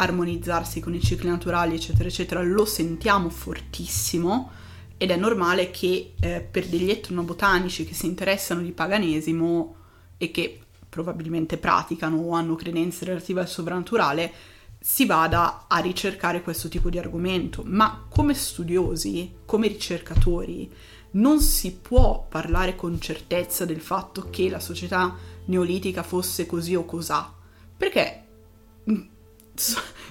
armonizzarsi 0.00 0.80
con 0.80 0.94
i 0.94 1.00
cicli 1.00 1.28
naturali, 1.28 1.74
eccetera, 1.74 2.08
eccetera, 2.08 2.42
lo 2.42 2.64
sentiamo 2.64 3.28
fortissimo 3.28 4.50
ed 4.96 5.10
è 5.10 5.16
normale 5.16 5.70
che 5.70 6.14
eh, 6.18 6.40
per 6.40 6.66
degli 6.66 6.90
etnobotanici 6.90 7.84
che 7.84 7.94
si 7.94 8.06
interessano 8.06 8.62
di 8.62 8.72
paganesimo 8.72 9.76
e 10.16 10.30
che 10.30 10.60
probabilmente 10.88 11.56
praticano 11.56 12.16
o 12.16 12.32
hanno 12.32 12.54
credenze 12.54 13.04
relative 13.04 13.40
al 13.40 13.48
sovrannaturale, 13.48 14.32
si 14.78 15.04
vada 15.04 15.66
a 15.68 15.78
ricercare 15.78 16.42
questo 16.42 16.68
tipo 16.68 16.88
di 16.88 16.98
argomento, 16.98 17.62
ma 17.66 18.06
come 18.08 18.34
studiosi, 18.34 19.36
come 19.44 19.68
ricercatori, 19.68 20.70
non 21.12 21.40
si 21.40 21.72
può 21.72 22.26
parlare 22.26 22.74
con 22.74 23.00
certezza 23.00 23.66
del 23.66 23.80
fatto 23.80 24.28
che 24.30 24.48
la 24.48 24.60
società 24.60 25.14
neolitica 25.46 26.02
fosse 26.02 26.46
così 26.46 26.74
o 26.74 26.84
cos'ha, 26.84 27.34
perché 27.76 28.24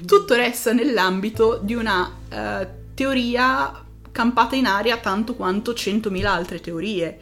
tutto 0.06 0.36
resta 0.36 0.74
nell'ambito 0.74 1.60
di 1.62 1.74
una 1.74 2.08
uh, 2.32 2.68
teoria 2.94 3.86
campata 4.12 4.56
in 4.56 4.66
aria 4.66 4.98
tanto 4.98 5.36
quanto 5.36 5.72
100.000 5.72 6.26
altre 6.26 6.60
teorie. 6.60 7.20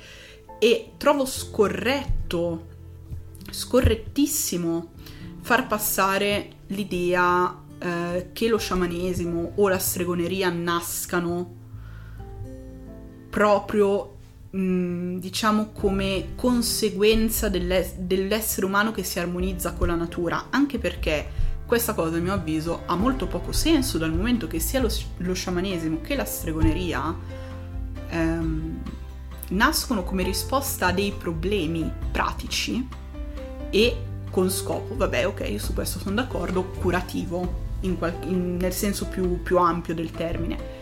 E 0.60 0.94
trovo 0.98 1.26
scorretto, 1.26 2.68
scorrettissimo 3.50 4.92
far 5.42 5.68
passare 5.68 6.50
l'idea 6.68 7.46
uh, 7.48 8.30
che 8.34 8.48
lo 8.48 8.58
sciamanesimo 8.58 9.54
o 9.56 9.70
la 9.70 9.80
stregoneria 9.80 10.50
nascano 10.50 11.56
proprio 13.30 14.16
mm, 14.56 15.18
diciamo 15.18 15.70
come 15.72 16.30
conseguenza 16.36 17.50
dell'ess- 17.50 17.96
dell'essere 17.98 18.66
umano 18.66 18.92
che 18.92 19.04
si 19.04 19.20
armonizza 19.20 19.74
con 19.74 19.88
la 19.88 19.96
natura, 19.96 20.48
anche 20.50 20.80
perché 20.80 21.47
questa 21.68 21.94
cosa, 21.94 22.16
a 22.16 22.20
mio 22.20 22.34
avviso, 22.34 22.84
ha 22.86 22.96
molto 22.96 23.28
poco 23.28 23.52
senso 23.52 23.98
dal 23.98 24.14
momento 24.14 24.48
che 24.48 24.60
sia 24.60 24.80
lo, 24.80 24.90
lo 25.18 25.34
sciamanesimo 25.34 26.00
che 26.02 26.16
la 26.16 26.24
stregoneria 26.24 27.14
ehm, 28.10 28.82
nascono 29.50 30.04
come 30.04 30.24
risposta 30.24 30.88
a 30.88 30.92
dei 30.94 31.12
problemi 31.12 31.92
pratici 32.10 32.88
e 33.70 33.98
con 34.32 34.50
scopo, 34.50 34.96
vabbè 34.96 35.28
ok, 35.28 35.48
io 35.50 35.60
su 35.60 35.74
questo 35.74 36.00
sono 36.00 36.16
d'accordo, 36.16 36.64
curativo, 36.64 37.66
in 37.82 37.98
qual- 37.98 38.16
in, 38.24 38.56
nel 38.56 38.74
senso 38.74 39.06
più, 39.08 39.42
più 39.44 39.58
ampio 39.58 39.94
del 39.94 40.12
termine. 40.12 40.76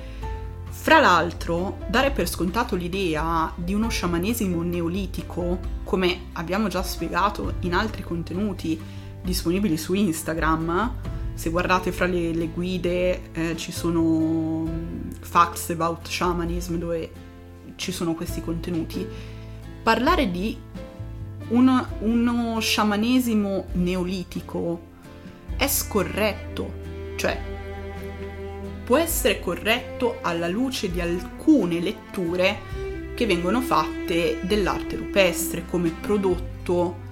Fra 0.70 1.00
l'altro, 1.00 1.80
dare 1.90 2.12
per 2.12 2.30
scontato 2.30 2.76
l'idea 2.76 3.52
di 3.56 3.74
uno 3.74 3.90
sciamanesimo 3.90 4.62
neolitico, 4.62 5.58
come 5.84 6.26
abbiamo 6.34 6.68
già 6.68 6.84
spiegato 6.84 7.56
in 7.62 7.74
altri 7.74 8.04
contenuti, 8.04 8.80
disponibili 9.26 9.76
su 9.76 9.94
Instagram. 9.94 10.94
Se 11.34 11.50
guardate 11.50 11.92
fra 11.92 12.06
le, 12.06 12.34
le 12.34 12.48
guide 12.48 13.32
eh, 13.34 13.58
ci 13.58 13.74
sono 13.74 14.02
mm, 14.02 15.10
facts 15.20 15.72
about 15.72 16.08
shamanism 16.08 16.76
dove 16.76 17.12
ci 17.76 17.92
sono 17.92 18.14
questi 18.14 18.42
contenuti. 18.42 19.06
Parlare 19.84 20.32
di 20.32 20.58
un, 21.50 21.86
uno 22.00 22.60
sciamanesimo 22.60 23.66
neolitico 23.74 24.94
è 25.58 25.68
scorretto, 25.68 26.72
cioè 27.18 27.54
può 28.86 28.98
essere 28.98 29.40
corretto 29.40 30.20
alla 30.22 30.48
luce 30.48 30.92
di 30.92 31.02
alcune 31.02 31.80
letture 31.80 32.84
che 33.16 33.26
vengono 33.26 33.62
fatte 33.62 34.40
dell'arte 34.44 34.96
rupestre 34.96 35.66
come 35.66 35.90
prodotto 35.90 37.04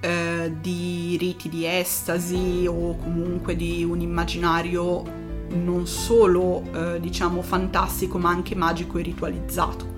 eh, 0.00 0.52
di 0.60 1.16
riti 1.18 1.48
di 1.48 1.66
estasi 1.66 2.66
o 2.68 2.96
comunque 2.96 3.56
di 3.56 3.84
un 3.84 4.00
immaginario 4.00 5.16
non 5.50 5.86
solo 5.86 6.62
eh, 6.72 7.00
diciamo 7.00 7.42
fantastico 7.42 8.18
ma 8.18 8.28
anche 8.28 8.54
magico 8.54 8.98
e 8.98 9.02
ritualizzato. 9.02 9.96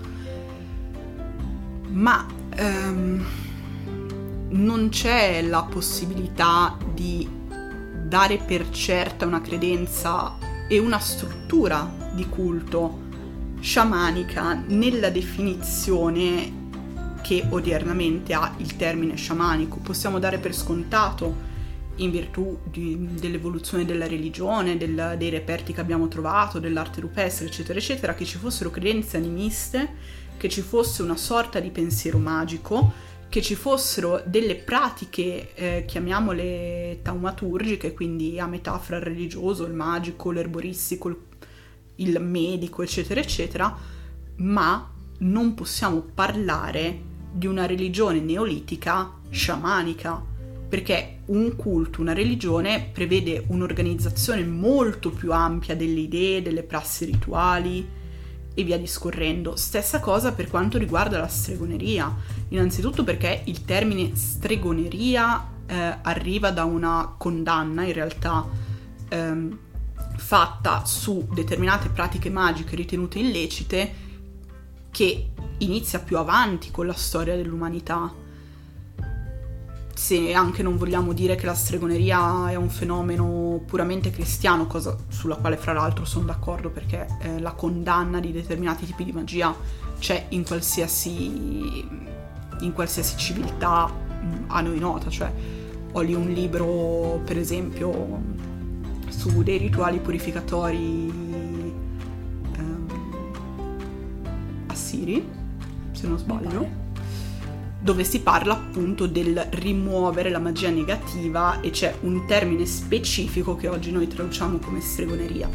Ma 1.88 2.24
ehm, 2.54 3.24
non 4.50 4.88
c'è 4.88 5.42
la 5.42 5.62
possibilità 5.64 6.76
di 6.94 7.28
dare 8.04 8.38
per 8.38 8.70
certa 8.70 9.26
una 9.26 9.40
credenza 9.40 10.36
e 10.68 10.78
una 10.78 10.98
struttura 10.98 11.88
di 12.12 12.28
culto 12.28 13.08
sciamanica 13.60 14.54
nella 14.68 15.10
definizione 15.10 16.59
che 17.20 17.44
odiernamente 17.48 18.32
ha 18.34 18.54
il 18.58 18.76
termine 18.76 19.16
sciamanico. 19.16 19.78
Possiamo 19.78 20.18
dare 20.18 20.38
per 20.38 20.54
scontato, 20.54 21.48
in 21.96 22.10
virtù 22.10 22.58
di, 22.64 23.14
dell'evoluzione 23.18 23.84
della 23.84 24.06
religione, 24.06 24.76
del, 24.76 25.14
dei 25.18 25.30
reperti 25.30 25.72
che 25.72 25.80
abbiamo 25.80 26.08
trovato, 26.08 26.58
dell'arte 26.58 27.00
rupestre, 27.00 27.46
eccetera, 27.46 27.78
eccetera, 27.78 28.14
che 28.14 28.24
ci 28.24 28.38
fossero 28.38 28.70
credenze 28.70 29.16
animiste, 29.16 29.94
che 30.36 30.48
ci 30.48 30.62
fosse 30.62 31.02
una 31.02 31.16
sorta 31.16 31.60
di 31.60 31.70
pensiero 31.70 32.18
magico 32.18 33.08
che 33.30 33.42
ci 33.42 33.54
fossero 33.54 34.20
delle 34.26 34.56
pratiche, 34.56 35.54
eh, 35.54 35.84
chiamiamole 35.86 36.98
taumaturgiche, 37.00 37.94
quindi 37.94 38.40
a 38.40 38.46
metà 38.46 38.76
fra 38.78 38.96
il 38.96 39.02
religioso, 39.02 39.64
il 39.66 39.72
magico, 39.72 40.32
l'erboristico, 40.32 41.08
il, 41.08 41.16
il 41.96 42.20
medico, 42.20 42.82
eccetera, 42.82 43.20
eccetera, 43.20 43.74
ma 44.38 44.92
non 45.18 45.54
possiamo 45.54 46.00
parlare 46.12 47.08
di 47.30 47.46
una 47.46 47.66
religione 47.66 48.20
neolitica 48.20 49.12
sciamanica, 49.30 50.22
perché 50.68 51.20
un 51.26 51.56
culto, 51.56 52.00
una 52.00 52.12
religione 52.12 52.88
prevede 52.92 53.44
un'organizzazione 53.48 54.44
molto 54.44 55.10
più 55.10 55.32
ampia 55.32 55.74
delle 55.74 56.00
idee, 56.00 56.42
delle 56.42 56.62
prassi 56.62 57.04
rituali, 57.04 57.98
e 58.54 58.64
via 58.64 58.78
discorrendo. 58.78 59.56
Stessa 59.56 60.00
cosa 60.00 60.32
per 60.32 60.48
quanto 60.48 60.78
riguarda 60.78 61.18
la 61.18 61.28
stregoneria. 61.28 62.14
Innanzitutto 62.48 63.04
perché 63.04 63.42
il 63.46 63.64
termine 63.64 64.14
stregoneria 64.14 65.48
eh, 65.66 65.98
arriva 66.02 66.50
da 66.50 66.64
una 66.64 67.14
condanna 67.16 67.84
in 67.84 67.92
realtà 67.92 68.46
ehm, 69.08 69.58
fatta 70.16 70.84
su 70.84 71.26
determinate 71.32 71.88
pratiche 71.88 72.30
magiche 72.30 72.76
ritenute 72.76 73.18
illecite 73.18 74.08
che 74.90 75.30
inizia 75.58 75.98
più 76.00 76.18
avanti 76.18 76.70
con 76.70 76.86
la 76.86 76.92
storia 76.92 77.36
dell'umanità. 77.36 78.12
Se 79.94 80.32
anche 80.32 80.62
non 80.62 80.78
vogliamo 80.78 81.12
dire 81.12 81.34
che 81.34 81.44
la 81.44 81.54
stregoneria 81.54 82.50
è 82.50 82.54
un 82.54 82.70
fenomeno 82.70 83.62
puramente 83.66 84.10
cristiano, 84.10 84.66
cosa 84.66 84.96
sulla 85.08 85.36
quale 85.36 85.56
fra 85.56 85.72
l'altro 85.72 86.04
sono 86.04 86.24
d'accordo 86.24 86.70
perché 86.70 87.06
eh, 87.20 87.38
la 87.38 87.52
condanna 87.52 88.18
di 88.18 88.32
determinati 88.32 88.86
tipi 88.86 89.04
di 89.04 89.12
magia 89.12 89.54
c'è 89.98 90.26
in 90.30 90.44
qualsiasi, 90.44 91.86
in 92.60 92.72
qualsiasi 92.72 93.18
civiltà 93.18 93.86
mm, 93.88 94.44
a 94.46 94.60
noi 94.62 94.78
nota, 94.78 95.10
cioè 95.10 95.30
ho 95.92 96.00
lì 96.00 96.14
un 96.14 96.30
libro 96.30 97.20
per 97.24 97.36
esempio 97.36 98.22
su 99.08 99.42
dei 99.42 99.58
rituali 99.58 99.98
purificatori 99.98 101.29
assiri, 104.90 105.28
se 105.92 106.06
non 106.08 106.18
sbaglio 106.18 106.88
dove 107.82 108.04
si 108.04 108.20
parla 108.20 108.52
appunto 108.52 109.06
del 109.06 109.46
rimuovere 109.52 110.28
la 110.28 110.38
magia 110.38 110.68
negativa 110.68 111.62
e 111.62 111.70
c'è 111.70 111.96
un 112.02 112.26
termine 112.26 112.66
specifico 112.66 113.56
che 113.56 113.68
oggi 113.68 113.90
noi 113.90 114.06
traduciamo 114.06 114.58
come 114.58 114.82
stregoneria. 114.82 115.48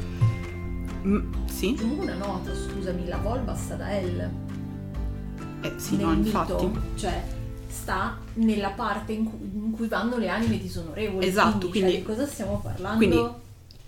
Mm, 1.06 1.34
sì? 1.46 1.78
Una 2.00 2.16
nota, 2.16 2.52
scusami, 2.56 3.08
la 3.08 3.18
volva 3.18 3.54
sta 3.54 3.76
da 3.76 3.92
L. 4.00 4.30
Eh 5.62 5.74
sì, 5.76 5.98
Nel 5.98 6.06
no, 6.06 6.12
mito, 6.14 6.26
infatti. 6.26 6.70
Cioè, 6.96 7.24
sta 7.68 8.18
nella 8.34 8.72
parte 8.72 9.12
in 9.12 9.26
cui, 9.26 9.52
in 9.54 9.72
cui 9.72 9.88
vanno 9.88 10.18
le 10.18 10.28
anime 10.28 10.58
disonorevoli. 10.58 11.28
Esatto, 11.28 11.70
quindi, 11.70 11.70
quindi 11.70 11.92
cioè, 11.92 12.00
di 12.00 12.06
cosa 12.08 12.26
stiamo 12.26 12.60
parlando? 12.60 12.98
Quindi 12.98 13.30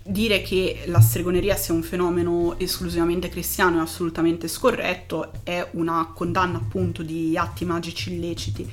dire 0.08 0.40
che 0.40 0.84
la 0.86 1.00
stregoneria 1.00 1.54
sia 1.54 1.74
un 1.74 1.82
fenomeno 1.82 2.58
esclusivamente 2.58 3.28
cristiano 3.28 3.78
è 3.78 3.82
assolutamente 3.82 4.48
scorretto, 4.48 5.32
è 5.42 5.68
una 5.72 6.10
condanna 6.14 6.56
appunto 6.56 7.02
di 7.02 7.36
atti 7.36 7.66
magici 7.66 8.14
illeciti, 8.14 8.66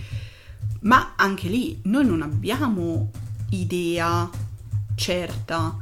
ma 0.81 1.13
anche 1.17 1.49
lì 1.49 1.79
noi 1.83 2.05
non 2.05 2.21
abbiamo 2.21 3.11
idea 3.49 4.29
certa 4.95 5.77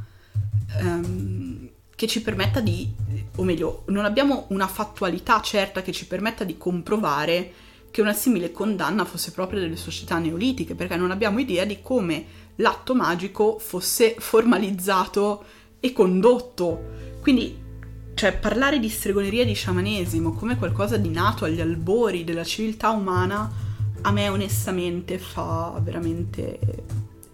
um, 0.82 1.70
che 1.96 2.08
ci 2.08 2.24
permetta 2.24 2.60
di, 2.60 2.92
o 3.36 3.44
meglio, 3.44 3.84
non 3.88 4.06
abbiamo 4.06 4.48
una 4.50 4.68
fattualità 4.68 5.40
certa 5.42 5.84
che 5.84 5.92
ci 5.92 6.08
permetta 6.08 6.44
di 6.44 6.58
comprovare 6.58 7.54
che 7.92 8.02
una 8.02 8.14
simile 8.14 8.52
condanna 8.52 9.06
fosse 9.06 9.32
proprio 9.32 9.60
delle 9.60 9.76
società 9.76 10.18
neolitiche, 10.18 10.74
perché 10.74 10.96
non 10.96 11.12
abbiamo 11.12 11.38
idea 11.38 11.64
di 11.64 11.80
come 11.84 12.26
l'atto 12.56 12.96
magico 12.96 13.58
fosse 13.60 14.16
formalizzato 14.18 15.44
e 15.80 15.92
condotto. 15.92 16.92
Quindi, 17.22 17.62
cioè, 18.14 18.38
parlare 18.38 18.80
di 18.80 18.90
stregoneria 18.90 19.42
e 19.42 19.46
di 19.46 19.54
sciamanesimo 19.54 20.34
come 20.34 20.58
qualcosa 20.58 20.98
di 20.98 21.10
nato 21.10 21.46
agli 21.46 21.62
albori 21.62 22.24
della 22.24 22.44
civiltà 22.44 22.90
umana, 22.90 23.52
a 24.02 24.12
me 24.12 24.30
onestamente 24.30 25.18
fa 25.18 25.80
veramente 25.82 26.60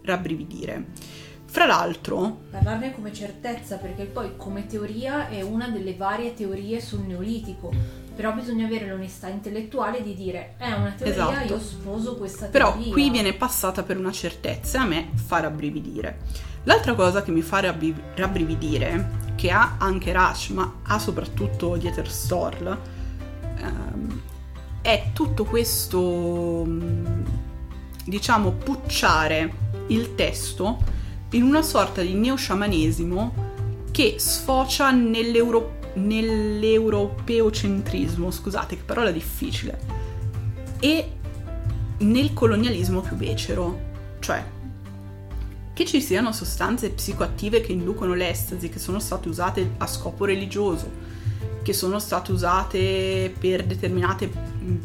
rabbrividire. 0.03 1.17
Fra 1.45 1.65
l'altro... 1.65 2.41
Parlarne 2.51 2.93
come 2.93 3.11
certezza, 3.11 3.77
perché 3.77 4.05
poi 4.05 4.33
come 4.37 4.67
teoria 4.67 5.29
è 5.29 5.41
una 5.41 5.67
delle 5.69 5.95
varie 5.95 6.35
teorie 6.35 6.79
sul 6.79 7.01
neolitico, 7.01 7.71
però 8.19 8.33
bisogna 8.33 8.65
avere 8.65 8.85
l'onestà 8.85 9.29
intellettuale 9.29 10.03
di 10.03 10.13
dire 10.13 10.55
è 10.57 10.73
una 10.73 10.93
teoria, 10.97 11.13
esatto. 11.13 11.53
io 11.53 11.59
sposo 11.61 12.17
questa 12.17 12.47
teoria. 12.47 12.73
Però 12.73 12.91
qui 12.91 13.09
viene 13.09 13.31
passata 13.31 13.81
per 13.81 13.95
una 13.95 14.11
certezza 14.11 14.79
e 14.79 14.81
a 14.81 14.85
me 14.85 15.09
fa 15.13 15.39
rabbrividire. 15.39 16.19
L'altra 16.63 16.95
cosa 16.95 17.23
che 17.23 17.31
mi 17.31 17.41
fa 17.41 17.61
rabbrividire, 17.61 19.35
che 19.35 19.51
ha 19.51 19.77
anche 19.77 20.11
Rush, 20.11 20.49
ma 20.49 20.81
ha 20.83 20.99
soprattutto 20.99 21.77
Dieter 21.77 22.11
Storl, 22.11 22.77
ehm, 23.55 24.21
è 24.81 25.11
tutto 25.13 25.45
questo, 25.45 26.67
diciamo, 28.03 28.51
pucciare 28.51 29.53
il 29.87 30.15
testo 30.15 30.77
in 31.29 31.43
una 31.43 31.61
sorta 31.61 32.01
di 32.01 32.15
neosciamanesimo 32.15 33.33
che 33.91 34.15
sfocia 34.17 34.91
nell'euro, 34.91 35.77
nell'europeocentrismo, 35.93 38.31
scusate 38.31 38.77
che 38.77 38.83
parola 38.83 39.11
difficile, 39.11 39.79
e 40.79 41.11
nel 41.97 42.33
colonialismo 42.33 43.01
più 43.01 43.15
becero, 43.15 43.87
cioè 44.19 44.43
che 45.73 45.85
ci 45.85 46.01
siano 46.01 46.31
sostanze 46.33 46.89
psicoattive 46.89 47.61
che 47.61 47.71
inducono 47.71 48.13
l'estasi, 48.13 48.69
che 48.69 48.79
sono 48.79 48.99
state 48.99 49.29
usate 49.29 49.75
a 49.77 49.87
scopo 49.87 50.25
religioso, 50.25 50.91
che 51.61 51.71
sono 51.71 51.99
state 51.99 52.33
usate 52.33 53.33
per 53.37 53.63
determinate 53.63 54.29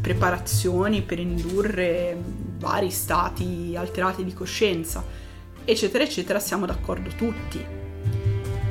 preparazioni, 0.00 1.02
per 1.02 1.18
indurre 1.18 2.16
vari 2.58 2.90
stati 2.90 3.74
alterati 3.76 4.24
di 4.24 4.32
coscienza, 4.34 5.04
eccetera, 5.64 6.04
eccetera, 6.04 6.38
siamo 6.38 6.64
d'accordo 6.64 7.10
tutti. 7.16 7.82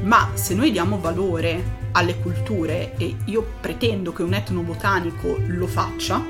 Ma 0.04 0.32
se 0.34 0.54
noi 0.54 0.72
diamo 0.72 1.00
valore 1.00 1.82
alle 1.94 2.20
culture, 2.20 2.94
e 2.98 3.16
io 3.26 3.46
pretendo 3.62 4.12
che 4.12 4.22
un 4.22 4.34
etnobotanico 4.34 5.38
lo 5.48 5.66
faccia, 5.66 6.22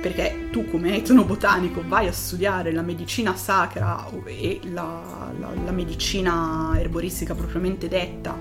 perché 0.00 0.48
tu 0.52 0.70
come 0.70 0.96
etnobotanico 0.98 1.82
vai 1.86 2.06
a 2.06 2.12
studiare 2.12 2.72
la 2.72 2.82
medicina 2.82 3.34
sacra 3.34 4.08
e 4.24 4.60
la, 4.70 5.32
la, 5.36 5.50
la 5.64 5.72
medicina 5.72 6.72
erboristica 6.76 7.34
propriamente 7.34 7.88
detta, 7.88 8.36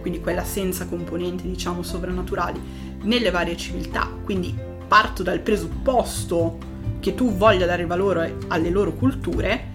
quindi 0.00 0.20
quella 0.20 0.44
senza 0.44 0.86
componenti 0.86 1.48
diciamo 1.48 1.82
sovrannaturali, 1.82 2.60
nelle 3.02 3.30
varie 3.30 3.56
civiltà, 3.56 4.08
quindi 4.22 4.56
parto 4.86 5.24
dal 5.24 5.40
presupposto 5.40 6.56
che 7.00 7.16
tu 7.16 7.34
voglia 7.34 7.66
dare 7.66 7.84
valore 7.84 8.36
alle 8.46 8.70
loro 8.70 8.92
culture, 8.92 9.72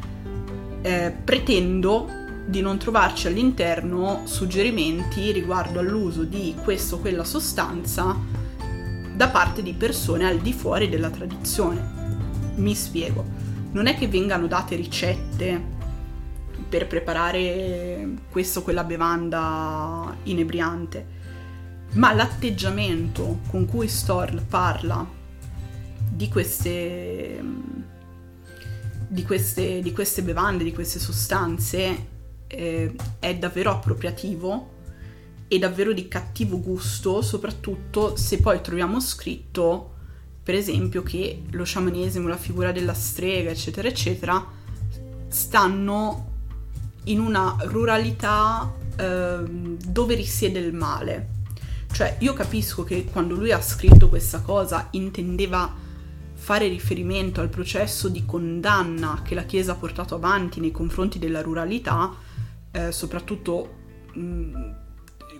eh, 0.82 1.14
pretendo 1.24 2.24
di 2.46 2.62
non 2.62 2.78
trovarci 2.78 3.28
all'interno 3.28 4.22
suggerimenti 4.26 5.32
riguardo 5.32 5.80
all'uso 5.80 6.24
di 6.24 6.56
questa 6.64 6.96
o 6.96 7.00
quella 7.00 7.24
sostanza 7.24 8.16
da 9.16 9.30
parte 9.30 9.64
di 9.64 9.74
persone 9.74 10.28
al 10.28 10.40
di 10.40 10.54
fuori 10.54 10.90
della 10.90 11.10
tradizione. 11.10 11.94
Mi 12.56 12.76
spiego, 12.76 13.26
non 13.72 13.88
è 13.88 13.98
che 13.98 14.08
vengano 14.08 14.48
date 14.48 14.76
ricette 14.76 15.74
per 16.70 16.88
preparare 16.88 18.10
questa 18.30 18.60
o 18.60 18.62
quella 18.62 18.84
bevanda 18.84 20.16
inebriante, 20.24 21.06
ma 21.94 22.14
l'atteggiamento 22.14 23.40
con 23.50 23.66
cui 23.66 23.88
Storl 23.88 24.42
parla 24.42 25.06
di 26.10 26.30
queste 26.30 27.44
di 29.08 29.24
queste, 29.24 29.82
di 29.82 29.94
queste 29.94 30.24
bevande, 30.24 30.64
di 30.64 30.74
queste 30.74 31.00
sostanze 31.00 32.14
eh, 32.48 32.94
è 33.20 33.36
davvero 33.36 33.72
appropriativo 33.72 34.74
e 35.48 35.60
davvero 35.60 35.94
di 35.94 36.08
cattivo 36.08 36.60
gusto, 36.60 37.22
soprattutto 37.22 38.16
se 38.16 38.40
poi 38.40 38.62
troviamo 38.62 39.00
scritto, 39.00 39.94
per 40.42 40.56
esempio, 40.56 41.04
che 41.04 41.44
lo 41.52 41.64
sciamanesimo, 41.64 42.28
la 42.28 42.38
figura 42.38 42.72
della 42.72 42.94
strega, 42.94 43.50
eccetera, 43.50 43.88
eccetera, 43.88 44.46
stanno 45.28 46.34
in 47.06 47.20
una 47.20 47.56
ruralità 47.62 48.74
eh, 48.96 49.44
dove 49.46 50.16
risiede 50.16 50.60
il 50.60 50.74
male. 50.74 51.30
Cioè, 51.92 52.18
io 52.20 52.34
capisco 52.34 52.84
che 52.84 53.06
quando 53.06 53.36
lui 53.36 53.52
ha 53.52 53.62
scritto 53.62 54.10
questa 54.10 54.42
cosa 54.42 54.88
intendeva 54.92 55.74
fare 56.34 56.68
riferimento 56.68 57.42
al 57.42 57.50
processo 57.50 58.10
di 58.10 58.26
condanna 58.26 59.22
che 59.24 59.34
la 59.34 59.46
Chiesa 59.46 59.72
ha 59.72 59.76
portato 59.76 60.16
avanti 60.16 60.60
nei 60.60 60.72
confronti 60.72 61.20
della 61.20 61.42
ruralità, 61.42 62.14
eh, 62.76 62.92
soprattutto 62.92 63.74
mh, 64.14 64.74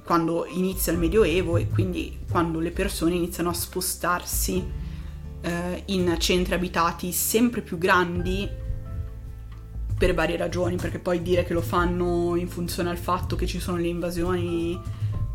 quando 0.06 0.46
inizia 0.46 0.94
il 0.94 1.00
Medioevo 1.00 1.58
e 1.58 1.68
quindi 1.68 2.20
quando 2.30 2.60
le 2.60 2.72
persone 2.72 3.14
iniziano 3.16 3.50
a 3.50 3.54
spostarsi 3.54 4.66
eh, 5.42 5.84
in 5.88 6.16
centri 6.18 6.54
abitati 6.54 7.12
sempre 7.12 7.62
più 7.62 7.78
grandi 7.78 8.50
per 9.98 10.14
varie 10.14 10.38
ragioni, 10.38 10.78
perché 10.78 11.00
poi 11.00 11.22
dire 11.22 11.44
che 11.44 11.54
lo 11.54 11.62
fanno 11.62 12.36
in 12.36 12.48
funzione 12.48 12.90
al 12.90 12.98
fatto 12.98 13.36
che 13.36 13.46
ci 13.46 13.60
sono 13.60 13.78
le 13.78 13.88
invasioni 13.88 14.80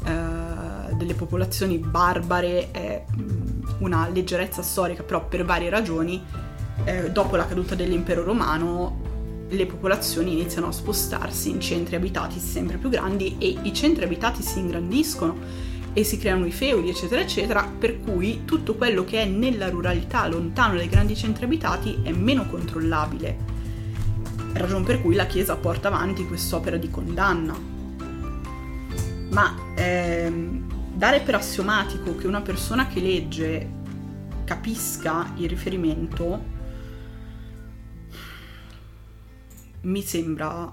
eh, 0.04 0.94
delle 0.94 1.14
popolazioni 1.14 1.76
barbare 1.76 2.70
è 2.70 3.04
mm, 3.14 3.62
una 3.78 4.08
leggerezza 4.08 4.62
storica, 4.62 5.02
però 5.02 5.26
per 5.26 5.44
varie 5.44 5.68
ragioni, 5.68 6.22
eh, 6.84 7.10
dopo 7.10 7.36
la 7.36 7.46
caduta 7.46 7.74
dell'impero 7.74 8.22
romano 8.22 9.09
le 9.50 9.66
popolazioni 9.66 10.32
iniziano 10.32 10.68
a 10.68 10.72
spostarsi 10.72 11.50
in 11.50 11.60
centri 11.60 11.96
abitati 11.96 12.38
sempre 12.38 12.76
più 12.76 12.88
grandi 12.88 13.36
e 13.38 13.58
i 13.62 13.72
centri 13.72 14.04
abitati 14.04 14.42
si 14.42 14.60
ingrandiscono 14.60 15.36
e 15.92 16.04
si 16.04 16.18
creano 16.18 16.46
i 16.46 16.52
feudi, 16.52 16.88
eccetera, 16.88 17.20
eccetera, 17.20 17.68
per 17.78 18.00
cui 18.00 18.42
tutto 18.44 18.76
quello 18.76 19.04
che 19.04 19.22
è 19.22 19.26
nella 19.26 19.68
ruralità, 19.68 20.26
lontano 20.28 20.76
dai 20.76 20.88
grandi 20.88 21.16
centri 21.16 21.44
abitati, 21.44 21.98
è 22.02 22.12
meno 22.12 22.46
controllabile. 22.46 23.58
Ragione 24.52 24.84
per 24.84 25.00
cui 25.00 25.14
la 25.14 25.26
Chiesa 25.26 25.56
porta 25.56 25.88
avanti 25.88 26.26
quest'opera 26.26 26.76
di 26.76 26.90
condanna. 26.90 27.58
Ma 29.30 29.56
ehm, 29.74 30.94
dare 30.94 31.20
per 31.20 31.34
assiomatico 31.34 32.14
che 32.14 32.28
una 32.28 32.40
persona 32.40 32.86
che 32.86 33.00
legge 33.00 33.68
capisca 34.44 35.32
il 35.36 35.48
riferimento 35.48 36.58
mi 39.82 40.02
sembra 40.02 40.72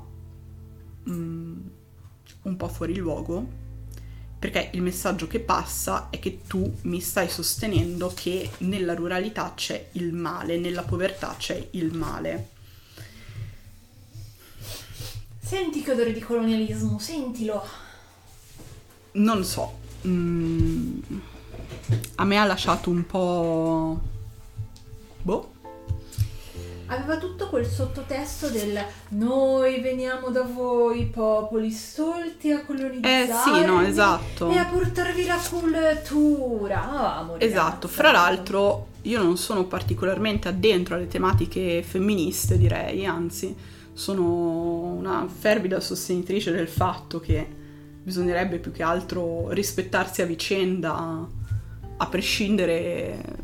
mm, 1.09 1.59
un 2.43 2.55
po' 2.55 2.67
fuori 2.67 2.95
luogo 2.95 3.65
perché 4.39 4.69
il 4.73 4.83
messaggio 4.83 5.25
che 5.25 5.39
passa 5.39 6.09
è 6.11 6.19
che 6.19 6.41
tu 6.45 6.71
mi 6.83 7.01
stai 7.01 7.27
sostenendo 7.27 8.11
che 8.13 8.51
nella 8.59 8.93
ruralità 8.93 9.53
c'è 9.55 9.89
il 9.93 10.13
male, 10.13 10.59
nella 10.59 10.83
povertà 10.83 11.35
c'è 11.37 11.69
il 11.71 11.91
male. 11.95 12.49
Senti 15.39 15.81
che 15.81 15.91
odore 15.91 16.13
di 16.13 16.19
colonialismo, 16.19 16.99
sentilo. 16.99 17.65
Non 19.13 19.43
so. 19.43 19.79
Mm, 20.05 20.99
a 22.15 22.23
me 22.23 22.37
ha 22.37 22.45
lasciato 22.45 22.91
un 22.91 23.05
po'... 23.07 23.99
Boh 25.23 25.53
aveva 26.87 27.17
tutto 27.17 27.47
quel 27.49 27.65
sottotesto 27.65 28.49
del 28.49 28.79
noi 29.09 29.81
veniamo 29.81 30.29
da 30.29 30.43
voi 30.43 31.05
popoli 31.05 31.71
stolti 31.71 32.51
a 32.51 32.63
colonizzare 32.63 33.23
eh 33.23 33.27
sì 33.27 33.65
no 33.65 33.81
esatto. 33.81 34.49
e 34.49 34.57
a 34.57 34.65
portarvi 34.65 35.25
la 35.25 35.39
cultura 35.49 37.27
oh, 37.29 37.35
esatto 37.39 37.87
fra 37.87 38.11
l'altro 38.11 38.87
io 39.03 39.21
non 39.21 39.37
sono 39.37 39.65
particolarmente 39.65 40.47
addentro 40.47 40.95
alle 40.95 41.07
tematiche 41.07 41.83
femministe 41.83 42.57
direi 42.57 43.05
anzi 43.05 43.55
sono 43.93 44.93
una 44.93 45.27
fervida 45.27 45.79
sostenitrice 45.79 46.51
del 46.51 46.67
fatto 46.67 47.19
che 47.19 47.45
bisognerebbe 48.03 48.59
più 48.59 48.71
che 48.71 48.83
altro 48.83 49.49
rispettarsi 49.49 50.21
a 50.21 50.25
vicenda 50.25 51.27
a 51.97 52.07
prescindere 52.07 53.36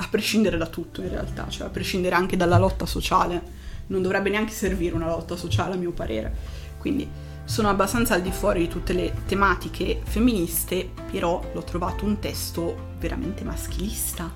a 0.00 0.08
prescindere 0.08 0.56
da 0.56 0.66
tutto 0.66 1.02
in 1.02 1.10
realtà, 1.10 1.46
cioè 1.48 1.66
a 1.66 1.70
prescindere 1.70 2.14
anche 2.14 2.36
dalla 2.36 2.58
lotta 2.58 2.86
sociale. 2.86 3.58
Non 3.88 4.02
dovrebbe 4.02 4.30
neanche 4.30 4.52
servire 4.52 4.94
una 4.94 5.08
lotta 5.08 5.36
sociale 5.36 5.74
a 5.74 5.78
mio 5.78 5.92
parere. 5.92 6.34
Quindi 6.78 7.08
sono 7.44 7.68
abbastanza 7.68 8.14
al 8.14 8.22
di 8.22 8.30
fuori 8.30 8.60
di 8.60 8.68
tutte 8.68 8.92
le 8.92 9.12
tematiche 9.26 10.00
femministe, 10.04 10.90
però 11.10 11.42
l'ho 11.52 11.64
trovato 11.64 12.04
un 12.04 12.18
testo 12.18 12.94
veramente 12.98 13.44
maschilista 13.44 14.32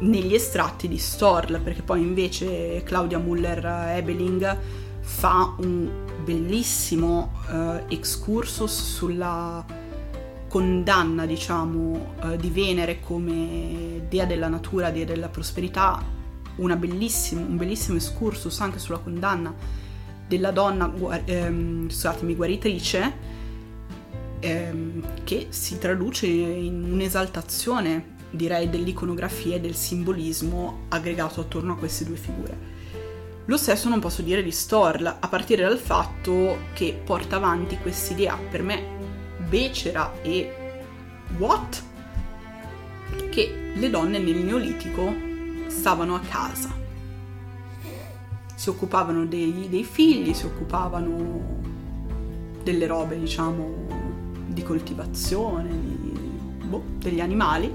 negli 0.00 0.34
estratti 0.34 0.88
di 0.88 0.98
Storl, 0.98 1.60
perché 1.60 1.82
poi 1.82 2.00
invece 2.00 2.82
Claudia 2.84 3.18
Muller-Ebeling 3.18 4.58
fa 5.00 5.54
un 5.58 5.88
bellissimo 6.22 7.32
uh, 7.48 7.84
excursus 7.88 8.94
sulla 8.94 9.64
condanna, 10.48 11.26
diciamo, 11.26 12.14
eh, 12.24 12.36
di 12.36 12.50
Venere 12.50 13.00
come 13.00 14.06
dea 14.08 14.24
della 14.24 14.48
natura, 14.48 14.90
dea 14.90 15.04
della 15.04 15.28
prosperità, 15.28 16.02
bellissimo, 16.56 17.42
un 17.42 17.56
bellissimo 17.56 17.96
excursus 17.96 18.60
anche 18.60 18.78
sulla 18.78 18.98
condanna 18.98 19.54
della 20.26 20.50
donna, 20.50 20.92
ehm, 21.24 21.88
scusatemi, 21.88 22.34
guaritrice, 22.34 23.12
ehm, 24.40 25.24
che 25.24 25.46
si 25.50 25.78
traduce 25.78 26.26
in 26.26 26.92
un'esaltazione, 26.92 28.16
direi, 28.30 28.68
dell'iconografia 28.68 29.56
e 29.56 29.60
del 29.60 29.74
simbolismo 29.74 30.86
aggregato 30.88 31.40
attorno 31.40 31.72
a 31.72 31.76
queste 31.76 32.04
due 32.04 32.16
figure. 32.16 32.76
Lo 33.46 33.56
stesso 33.56 33.88
non 33.88 34.00
posso 34.00 34.20
dire 34.20 34.42
di 34.42 34.50
Storl, 34.50 35.06
a 35.06 35.28
partire 35.28 35.62
dal 35.62 35.78
fatto 35.78 36.58
che 36.74 37.00
porta 37.02 37.36
avanti 37.36 37.78
quest'idea 37.78 38.36
per 38.50 38.62
me 38.62 38.97
becera 39.48 40.12
e 40.22 40.52
what? 41.38 41.82
Che 43.30 43.72
le 43.74 43.90
donne 43.90 44.18
nel 44.18 44.36
Neolitico 44.36 45.14
stavano 45.68 46.14
a 46.14 46.20
casa. 46.20 46.74
Si 48.54 48.68
occupavano 48.68 49.24
dei, 49.24 49.68
dei 49.68 49.84
figli, 49.84 50.34
si 50.34 50.46
occupavano 50.46 51.56
delle 52.62 52.86
robe, 52.86 53.18
diciamo, 53.18 53.86
di 54.46 54.62
coltivazione, 54.62 55.68
di, 55.70 56.18
boh, 56.64 56.82
degli 56.98 57.20
animali, 57.20 57.72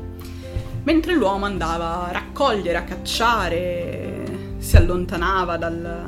mentre 0.84 1.16
l'uomo 1.16 1.46
andava 1.46 2.08
a 2.08 2.12
raccogliere, 2.12 2.78
a 2.78 2.84
cacciare, 2.84 4.56
si 4.58 4.76
allontanava 4.76 5.58
dal, 5.58 6.04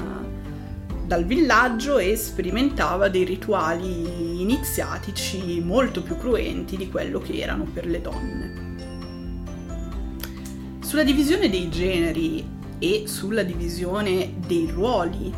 dal 1.06 1.26
villaggio 1.26 1.98
e 1.98 2.16
sperimentava 2.16 3.08
dei 3.08 3.24
rituali 3.24 4.25
iniziatici 4.46 5.60
molto 5.60 6.04
più 6.04 6.18
cruenti 6.18 6.78
di 6.78 6.90
quello 6.90 7.20
che 7.20 7.40
erano 7.40 7.64
per 7.64 7.88
le 7.88 8.00
donne. 8.00 8.74
Sulla 10.82 11.04
divisione 11.04 11.50
dei 11.50 11.68
generi 11.70 12.48
e 12.78 13.06
sulla 13.08 13.42
divisione 13.42 14.36
dei 14.46 14.70
ruoli 14.72 15.34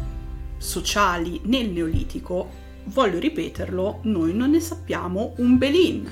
sociali 0.57 1.39
nel 1.45 1.69
Neolitico, 1.69 2.49
voglio 2.85 3.17
ripeterlo, 3.17 3.99
noi 4.03 4.33
non 4.33 4.49
ne 4.49 4.59
sappiamo 4.59 5.33
un 5.37 5.57
belin. 5.57 6.11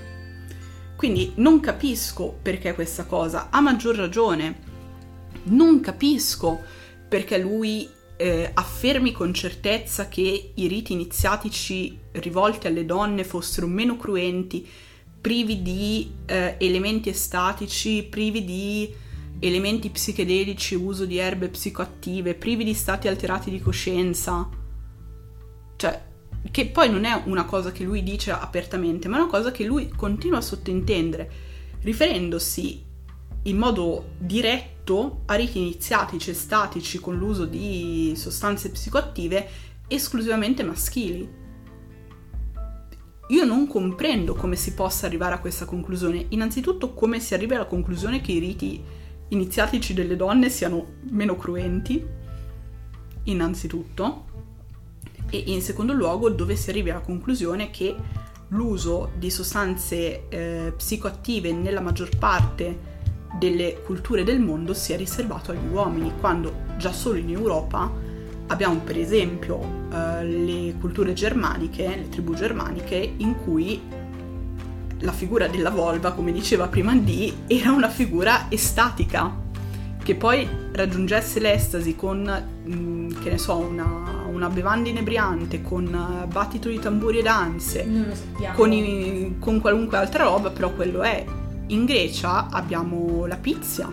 Quindi 0.95 1.33
non 1.35 1.59
capisco 1.59 2.37
perché 2.41 2.73
questa 2.73 3.03
cosa, 3.03 3.49
a 3.49 3.59
maggior 3.59 3.97
ragione, 3.97 4.73
non 5.43 5.81
capisco 5.81 6.61
perché 7.09 7.37
lui 7.37 7.89
eh, 8.17 8.51
affermi 8.53 9.11
con 9.11 9.33
certezza 9.33 10.07
che 10.07 10.51
i 10.53 10.67
riti 10.67 10.93
iniziatici 10.93 11.97
rivolti 12.11 12.67
alle 12.67 12.85
donne 12.85 13.23
fossero 13.23 13.67
meno 13.67 13.97
cruenti, 13.97 14.67
privi 15.19 15.61
di 15.61 16.11
eh, 16.25 16.55
elementi 16.59 17.09
estatici, 17.09 18.03
privi 18.03 18.45
di 18.45 18.93
elementi 19.39 19.89
psichedelici, 19.89 20.75
uso 20.75 21.05
di 21.05 21.17
erbe 21.17 21.49
psicoattive, 21.49 22.35
privi 22.35 22.63
di 22.63 22.73
stati 22.73 23.07
alterati 23.07 23.49
di 23.49 23.59
coscienza. 23.59 24.47
Cioè, 25.75 26.01
che 26.51 26.67
poi 26.67 26.89
non 26.89 27.03
è 27.03 27.21
una 27.25 27.45
cosa 27.45 27.71
che 27.71 27.83
lui 27.83 28.01
dice 28.03 28.31
apertamente, 28.31 29.07
ma 29.07 29.17
è 29.17 29.21
una 29.21 29.29
cosa 29.29 29.51
che 29.51 29.65
lui 29.65 29.89
continua 29.89 30.37
a 30.37 30.41
sottintendere, 30.41 31.31
riferendosi 31.81 32.83
in 33.43 33.57
modo 33.57 34.11
diretto 34.17 34.74
a 35.25 35.33
riti 35.33 35.57
iniziatici 35.57 36.29
e 36.29 36.33
statici 36.35 36.99
con 36.99 37.17
l'uso 37.17 37.45
di 37.45 38.13
sostanze 38.15 38.69
psicoattive 38.69 39.47
esclusivamente 39.87 40.63
maschili. 40.63 41.43
Io 43.29 43.43
non 43.43 43.65
comprendo 43.65 44.35
come 44.35 44.55
si 44.55 44.73
possa 44.73 45.07
arrivare 45.07 45.33
a 45.33 45.39
questa 45.39 45.65
conclusione. 45.65 46.27
Innanzitutto 46.29 46.93
come 46.93 47.19
si 47.19 47.33
arriva 47.33 47.55
alla 47.55 47.65
conclusione 47.65 48.21
che 48.21 48.33
i 48.33 48.39
riti 48.39 48.83
iniziatici 49.29 49.95
delle 49.95 50.15
donne 50.15 50.49
siano 50.49 50.85
meno 51.09 51.35
cruenti, 51.35 52.05
innanzitutto, 53.23 54.25
e 55.31 55.43
in 55.47 55.61
secondo 55.61 55.93
luogo 55.93 56.29
dove 56.29 56.55
si 56.55 56.69
arriva 56.69 56.91
alla 56.91 57.01
conclusione 57.01 57.71
che 57.71 57.95
l'uso 58.49 59.11
di 59.17 59.31
sostanze 59.31 60.27
eh, 60.29 60.73
psicoattive 60.77 61.51
nella 61.51 61.81
maggior 61.81 62.15
parte 62.15 62.93
delle 63.37 63.81
culture 63.83 64.23
del 64.23 64.39
mondo 64.39 64.73
sia 64.73 64.97
riservato 64.97 65.51
agli 65.51 65.67
uomini, 65.71 66.13
quando 66.19 66.63
già 66.77 66.91
solo 66.91 67.17
in 67.17 67.29
Europa 67.29 67.91
abbiamo 68.47 68.79
per 68.83 68.97
esempio 68.97 69.87
eh, 69.91 70.23
le 70.23 70.75
culture 70.79 71.13
germaniche, 71.13 71.87
le 71.87 72.09
tribù 72.09 72.33
germaniche, 72.33 73.13
in 73.17 73.35
cui 73.43 73.81
la 74.99 75.11
figura 75.11 75.47
della 75.47 75.69
volva, 75.69 76.13
come 76.13 76.31
diceva 76.31 76.67
prima 76.67 76.95
D, 76.95 77.33
era 77.47 77.71
una 77.71 77.89
figura 77.89 78.45
estatica, 78.49 79.43
che 80.01 80.15
poi 80.15 80.47
raggiungesse 80.71 81.39
l'estasi 81.39 81.95
con, 81.95 82.21
mh, 82.63 82.73
mm, 82.73 83.09
che 83.21 83.31
ne 83.31 83.37
so, 83.37 83.57
una, 83.57 84.25
una 84.31 84.49
bevanda 84.49 84.89
inebriante, 84.89 85.61
con 85.61 86.25
battito 86.31 86.69
di 86.69 86.79
tamburi 86.79 87.19
e 87.19 87.23
danze, 87.23 88.15
con, 88.53 88.71
i, 88.71 89.35
con 89.39 89.59
qualunque 89.59 89.97
altra 89.97 90.23
roba, 90.23 90.51
però 90.51 90.71
quello 90.71 91.01
è 91.01 91.25
in 91.67 91.85
Grecia 91.85 92.49
abbiamo 92.49 93.25
la 93.25 93.37
pizia. 93.37 93.91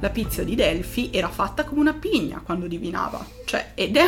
La 0.00 0.10
pizia 0.10 0.44
di 0.44 0.54
Delfi 0.54 1.10
era 1.12 1.28
fatta 1.28 1.64
come 1.64 1.80
una 1.80 1.94
pigna 1.94 2.40
quando 2.40 2.66
divinava. 2.66 3.24
Cioè, 3.44 3.72
ed 3.74 3.96
è... 3.96 4.06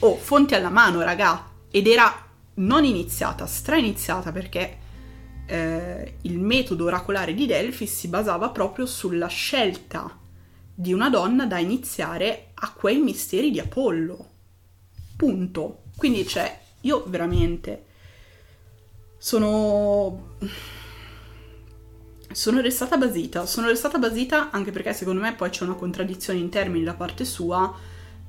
Oh, 0.00 0.16
fonte 0.16 0.54
alla 0.54 0.70
mano, 0.70 1.02
raga. 1.02 1.48
Ed 1.70 1.86
era 1.86 2.12
non 2.54 2.84
iniziata, 2.84 3.46
strainiziata 3.46 4.32
perché 4.32 4.78
eh, 5.46 6.14
il 6.22 6.38
metodo 6.38 6.86
oracolare 6.86 7.34
di 7.34 7.46
Delfi 7.46 7.86
si 7.86 8.08
basava 8.08 8.50
proprio 8.50 8.86
sulla 8.86 9.28
scelta 9.28 10.18
di 10.74 10.92
una 10.92 11.10
donna 11.10 11.46
da 11.46 11.58
iniziare 11.58 12.50
a 12.54 12.72
quei 12.72 12.98
misteri 12.98 13.50
di 13.50 13.60
Apollo. 13.60 14.28
Punto. 15.16 15.82
Quindi 15.96 16.26
cioè, 16.26 16.58
io 16.82 17.04
veramente 17.06 17.84
sono 19.18 20.36
sono 22.32 22.60
restata 22.60 22.96
basita, 22.96 23.44
sono 23.46 23.66
restata 23.66 23.98
basita 23.98 24.50
anche 24.50 24.70
perché 24.70 24.92
secondo 24.92 25.20
me 25.20 25.34
poi 25.34 25.50
c'è 25.50 25.64
una 25.64 25.74
contraddizione 25.74 26.38
in 26.38 26.48
termini 26.48 26.84
da 26.84 26.94
parte 26.94 27.24
sua 27.24 27.74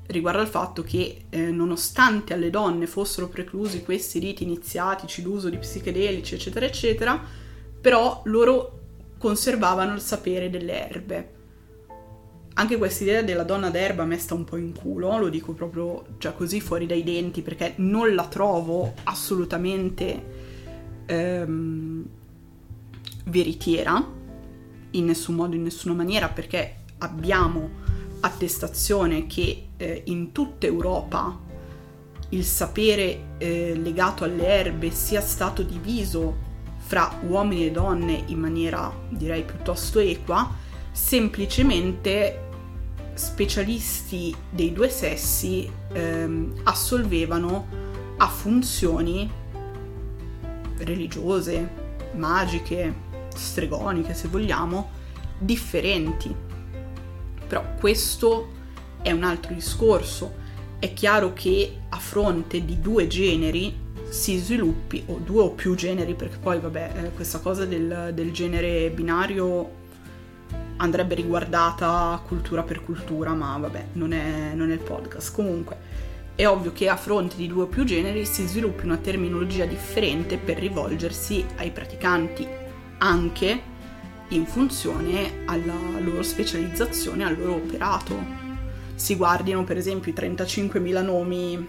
riguardo 0.06 0.40
al 0.40 0.48
fatto 0.48 0.82
che 0.82 1.24
eh, 1.30 1.38
nonostante 1.50 2.34
alle 2.34 2.50
donne 2.50 2.86
fossero 2.86 3.28
preclusi 3.28 3.82
questi 3.82 4.18
riti 4.18 4.42
iniziatici, 4.42 5.22
l'uso 5.22 5.48
di 5.48 5.56
psichedelici, 5.56 6.34
eccetera, 6.34 6.66
eccetera, 6.66 7.20
però 7.80 8.20
loro 8.24 8.80
conservavano 9.18 9.94
il 9.94 10.00
sapere 10.00 10.50
delle 10.50 10.88
erbe. 10.88 11.30
Anche 12.54 12.76
questa 12.76 13.04
idea 13.04 13.22
della 13.22 13.44
donna 13.44 13.70
d'erba 13.70 14.02
a 14.02 14.06
me 14.06 14.18
sta 14.18 14.34
un 14.34 14.44
po' 14.44 14.56
in 14.56 14.74
culo, 14.74 15.16
lo 15.16 15.28
dico 15.28 15.52
proprio 15.52 16.04
cioè, 16.18 16.34
così 16.34 16.60
fuori 16.60 16.86
dai 16.86 17.02
denti 17.02 17.40
perché 17.40 17.74
non 17.76 18.14
la 18.14 18.26
trovo 18.26 18.92
assolutamente 19.04 20.22
ehm, 21.06 22.04
veritiera 23.24 24.20
in 24.90 25.04
nessun 25.04 25.34
modo, 25.34 25.56
in 25.56 25.62
nessuna 25.62 25.94
maniera, 25.94 26.28
perché 26.28 26.76
abbiamo 26.98 27.70
attestazione 28.20 29.26
che 29.26 29.68
eh, 29.76 30.02
in 30.06 30.32
tutta 30.32 30.66
Europa 30.66 31.38
il 32.30 32.44
sapere 32.44 33.34
eh, 33.38 33.74
legato 33.74 34.24
alle 34.24 34.46
erbe 34.46 34.90
sia 34.90 35.20
stato 35.20 35.62
diviso 35.62 36.50
fra 36.78 37.18
uomini 37.26 37.66
e 37.66 37.70
donne 37.70 38.24
in 38.26 38.38
maniera 38.38 38.92
direi 39.08 39.44
piuttosto 39.44 39.98
equa, 39.98 40.50
semplicemente 40.90 42.48
specialisti 43.14 44.34
dei 44.50 44.72
due 44.72 44.88
sessi 44.88 45.70
ehm, 45.92 46.60
assolvevano 46.64 47.66
a 48.16 48.26
funzioni 48.28 49.30
religiose, 50.78 51.70
magiche, 52.14 53.10
stregoniche 53.36 54.14
se 54.14 54.28
vogliamo, 54.28 54.90
differenti 55.38 56.50
però 57.52 57.66
questo 57.78 58.48
è 59.02 59.10
un 59.10 59.24
altro 59.24 59.52
discorso. 59.52 60.36
È 60.78 60.94
chiaro 60.94 61.34
che 61.34 61.80
a 61.90 61.98
fronte 61.98 62.64
di 62.64 62.80
due 62.80 63.06
generi 63.08 63.78
si 64.08 64.38
sviluppi, 64.38 65.02
o 65.08 65.18
due 65.22 65.42
o 65.42 65.50
più 65.50 65.74
generi, 65.74 66.14
perché 66.14 66.38
poi 66.38 66.58
vabbè, 66.60 66.92
eh, 66.96 67.10
questa 67.10 67.40
cosa 67.40 67.66
del, 67.66 68.12
del 68.14 68.32
genere 68.32 68.88
binario 68.88 69.80
andrebbe 70.78 71.14
riguardata 71.14 72.22
cultura 72.26 72.62
per 72.62 72.82
cultura, 72.82 73.34
ma 73.34 73.58
vabbè, 73.58 73.88
non 73.92 74.14
è, 74.14 74.54
non 74.54 74.70
è 74.70 74.72
il 74.72 74.80
podcast. 74.80 75.34
Comunque, 75.34 75.76
è 76.34 76.46
ovvio 76.46 76.72
che 76.72 76.88
a 76.88 76.96
fronte 76.96 77.36
di 77.36 77.48
due 77.48 77.64
o 77.64 77.66
più 77.66 77.84
generi 77.84 78.24
si 78.24 78.46
sviluppi 78.46 78.86
una 78.86 78.96
terminologia 78.96 79.66
differente 79.66 80.38
per 80.38 80.56
rivolgersi 80.56 81.44
ai 81.56 81.70
praticanti, 81.70 82.48
anche 83.02 83.70
in 84.28 84.46
funzione 84.46 85.42
alla 85.44 85.74
loro 86.00 86.22
specializzazione, 86.22 87.24
al 87.24 87.36
loro 87.36 87.56
operato. 87.56 88.40
Si 88.94 89.16
guardino 89.16 89.64
per 89.64 89.76
esempio 89.76 90.10
i 90.10 90.14
35.000 90.14 91.04
nomi 91.04 91.68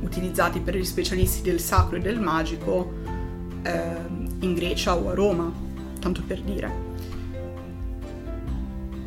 utilizzati 0.00 0.60
per 0.60 0.76
gli 0.76 0.84
specialisti 0.84 1.42
del 1.42 1.60
sacro 1.60 1.96
e 1.96 2.00
del 2.00 2.18
magico 2.18 2.92
eh, 3.62 3.96
in 4.40 4.54
Grecia 4.54 4.96
o 4.96 5.10
a 5.10 5.14
Roma, 5.14 5.52
tanto 6.00 6.22
per 6.26 6.40
dire. 6.40 6.90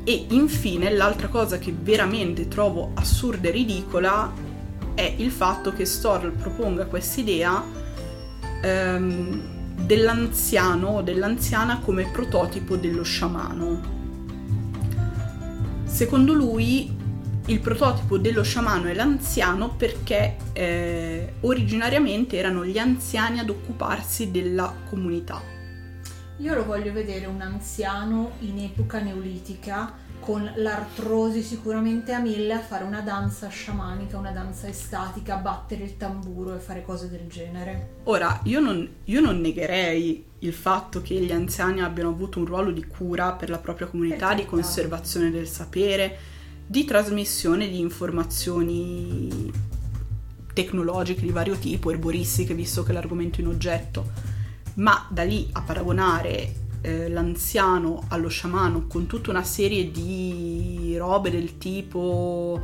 E 0.03 0.27
infine 0.29 0.91
l'altra 0.91 1.27
cosa 1.27 1.57
che 1.57 1.73
veramente 1.77 2.47
trovo 2.47 2.91
assurda 2.93 3.49
e 3.49 3.51
ridicola 3.51 4.31
è 4.93 5.15
il 5.17 5.31
fatto 5.31 5.73
che 5.73 5.83
Storl 5.83 6.31
proponga 6.31 6.85
questa 6.85 7.19
idea 7.19 7.63
ehm, 8.61 9.54
dell'anziano 9.75 10.87
o 10.87 11.01
dell'anziana 11.01 11.79
come 11.79 12.09
prototipo 12.11 12.75
dello 12.75 13.03
sciamano. 13.03 13.93
Secondo 15.85 16.33
lui 16.33 16.93
il 17.47 17.59
prototipo 17.59 18.17
dello 18.17 18.43
sciamano 18.43 18.87
è 18.87 18.93
l'anziano 18.93 19.75
perché 19.75 20.37
eh, 20.53 21.33
originariamente 21.41 22.37
erano 22.37 22.65
gli 22.65 22.79
anziani 22.79 23.39
ad 23.39 23.49
occuparsi 23.49 24.31
della 24.31 24.73
comunità. 24.89 25.41
Io 26.37 26.53
lo 26.53 26.65
voglio 26.65 26.91
vedere 26.91 27.27
un 27.27 27.41
anziano 27.41 28.31
in 28.39 28.59
epoca 28.59 28.99
neolitica 28.99 29.93
con 30.25 30.51
l'artrosi 30.55 31.43
sicuramente 31.43 32.11
a 32.11 32.19
mille 32.19 32.53
a 32.53 32.59
fare 32.59 32.83
una 32.83 33.01
danza 33.01 33.47
sciamanica, 33.47 34.17
una 34.17 34.31
danza 34.31 34.67
estatica, 34.67 35.35
battere 35.35 35.83
il 35.83 35.97
tamburo 35.97 36.55
e 36.55 36.59
fare 36.59 36.83
cose 36.83 37.09
del 37.09 37.27
genere. 37.27 37.97
Ora, 38.05 38.39
io 38.43 38.59
non, 38.59 38.89
io 39.03 39.21
non 39.21 39.39
negherei 39.39 40.25
il 40.39 40.53
fatto 40.53 41.03
che 41.03 41.13
gli 41.15 41.31
anziani 41.31 41.81
abbiano 41.81 42.09
avuto 42.09 42.39
un 42.39 42.45
ruolo 42.45 42.71
di 42.71 42.85
cura 42.85 43.33
per 43.33 43.49
la 43.49 43.59
propria 43.59 43.85
comunità, 43.85 44.33
di 44.33 44.45
conservazione 44.45 45.29
del 45.29 45.47
sapere, 45.47 46.17
di 46.65 46.83
trasmissione 46.85 47.69
di 47.69 47.79
informazioni 47.79 49.51
tecnologiche 50.53 51.21
di 51.21 51.31
vario 51.31 51.55
tipo, 51.55 51.91
erboristiche, 51.91 52.55
visto 52.55 52.81
che 52.81 52.89
è 52.89 52.93
l'argomento 52.93 53.41
in 53.41 53.47
oggetto, 53.47 54.09
ma 54.75 55.05
da 55.09 55.23
lì 55.23 55.47
a 55.51 55.61
paragonare 55.61 56.63
eh, 56.85 57.09
l'anziano 57.09 58.03
allo 58.09 58.27
sciamano 58.27 58.85
con 58.85 59.07
tutta 59.07 59.31
una 59.31 59.43
serie 59.43 59.89
di 59.89 60.95
robe 60.99 61.31
del 61.31 61.57
tipo 61.57 62.61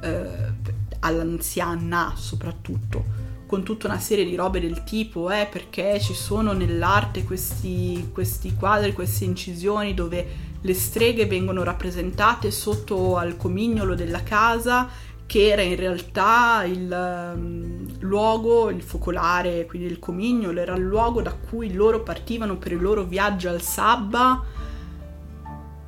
eh, 0.00 0.52
all'anziana 1.00 2.14
soprattutto 2.16 3.26
con 3.46 3.64
tutta 3.64 3.88
una 3.88 3.98
serie 3.98 4.24
di 4.24 4.36
robe 4.36 4.60
del 4.60 4.84
tipo 4.84 5.28
eh, 5.30 5.48
perché 5.50 5.98
ci 6.00 6.14
sono 6.14 6.52
nell'arte 6.52 7.24
questi, 7.24 8.10
questi 8.12 8.54
quadri, 8.54 8.92
queste 8.92 9.24
incisioni 9.24 9.92
dove 9.94 10.26
le 10.60 10.74
streghe 10.74 11.26
vengono 11.26 11.62
rappresentate 11.64 12.50
sotto 12.50 13.16
al 13.16 13.36
comignolo 13.36 13.94
della 13.94 14.22
casa 14.22 14.88
che 15.28 15.48
era 15.48 15.60
in 15.60 15.76
realtà 15.76 16.64
il 16.64 17.34
um, 17.36 17.86
luogo, 17.98 18.70
il 18.70 18.80
focolare, 18.80 19.66
quindi 19.66 19.86
il 19.86 19.98
comignolo, 19.98 20.58
era 20.58 20.74
il 20.74 20.82
luogo 20.82 21.20
da 21.20 21.34
cui 21.34 21.74
loro 21.74 22.00
partivano 22.00 22.56
per 22.56 22.72
il 22.72 22.80
loro 22.80 23.04
viaggio 23.04 23.50
al 23.50 23.60
Sabba 23.60 24.42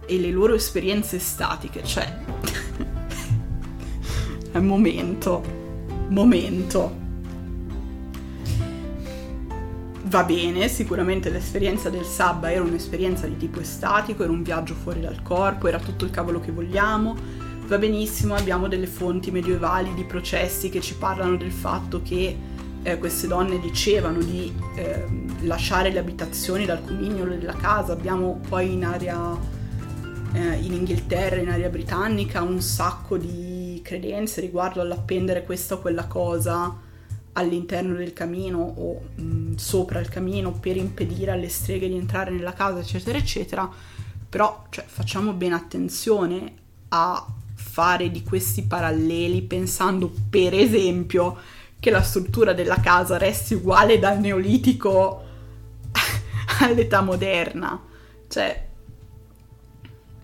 e 0.05 0.19
le 0.19 0.31
loro 0.31 0.53
esperienze 0.53 1.19
statiche, 1.19 1.83
cioè 1.83 2.05
è 4.53 4.59
un 4.59 4.67
momento, 4.67 5.43
momento. 6.09 6.99
Va 10.03 10.25
bene, 10.25 10.69
sicuramente 10.69 11.31
l'esperienza 11.31 11.89
del 11.89 12.05
Sabba 12.05 12.53
era 12.53 12.63
un'esperienza 12.63 13.27
di 13.27 13.39
tipo 13.39 13.61
estatico, 13.61 14.23
era 14.23 14.33
un 14.33 14.43
viaggio 14.43 14.75
fuori 14.75 15.01
dal 15.01 15.23
corpo, 15.23 15.67
era 15.67 15.79
tutto 15.79 16.05
il 16.05 16.11
cavolo 16.11 16.41
che 16.41 16.53
vogliamo, 16.53 17.49
va 17.71 17.79
benissimo, 17.79 18.35
abbiamo 18.35 18.67
delle 18.67 18.89
fonti 18.89 19.31
medievali 19.31 19.95
di 19.95 20.03
processi 20.03 20.71
che 20.71 20.81
ci 20.81 20.97
parlano 20.97 21.37
del 21.37 21.53
fatto 21.53 22.03
che 22.03 22.37
eh, 22.83 22.99
queste 22.99 23.29
donne 23.29 23.61
dicevano 23.61 24.19
di 24.19 24.53
eh, 24.75 25.05
lasciare 25.43 25.93
le 25.93 26.01
abitazioni 26.01 26.67
dal 26.67 26.85
comignolo 26.85 27.37
della 27.37 27.55
casa, 27.55 27.93
abbiamo 27.93 28.41
poi 28.49 28.73
in 28.73 28.85
area 28.85 29.39
eh, 30.33 30.55
in 30.55 30.73
Inghilterra, 30.73 31.37
in 31.37 31.49
area 31.49 31.69
britannica, 31.69 32.43
un 32.43 32.61
sacco 32.61 33.17
di 33.17 33.81
credenze 33.85 34.41
riguardo 34.41 34.81
all'appendere 34.81 35.45
questa 35.45 35.75
o 35.75 35.79
quella 35.79 36.07
cosa 36.07 36.77
all'interno 37.35 37.95
del 37.95 38.13
camino 38.13 38.59
o 38.59 39.01
mh, 39.15 39.55
sopra 39.55 40.01
il 40.01 40.09
camino 40.09 40.51
per 40.51 40.77
impedire 40.77 41.31
alle 41.31 41.49
streghe 41.49 41.87
di 41.87 41.95
entrare 41.95 42.33
nella 42.33 42.53
casa, 42.53 42.81
eccetera, 42.81 43.17
eccetera. 43.17 43.71
Però 44.29 44.67
cioè, 44.71 44.85
facciamo 44.89 45.33
bene 45.35 45.55
attenzione 45.55 46.55
a 46.89 47.25
fare 47.71 48.11
di 48.11 48.23
questi 48.25 48.63
paralleli 48.63 49.43
pensando 49.43 50.13
per 50.29 50.55
esempio 50.55 51.39
che 51.79 51.91
la 51.91 52.03
struttura 52.03 52.53
della 52.53 52.81
casa 52.81 53.17
resti 53.17 53.55
uguale 53.55 53.99
dal 53.99 54.19
neolitico 54.19 55.23
all'età 56.61 57.01
moderna. 57.01 57.81
Cioè, 58.29 58.69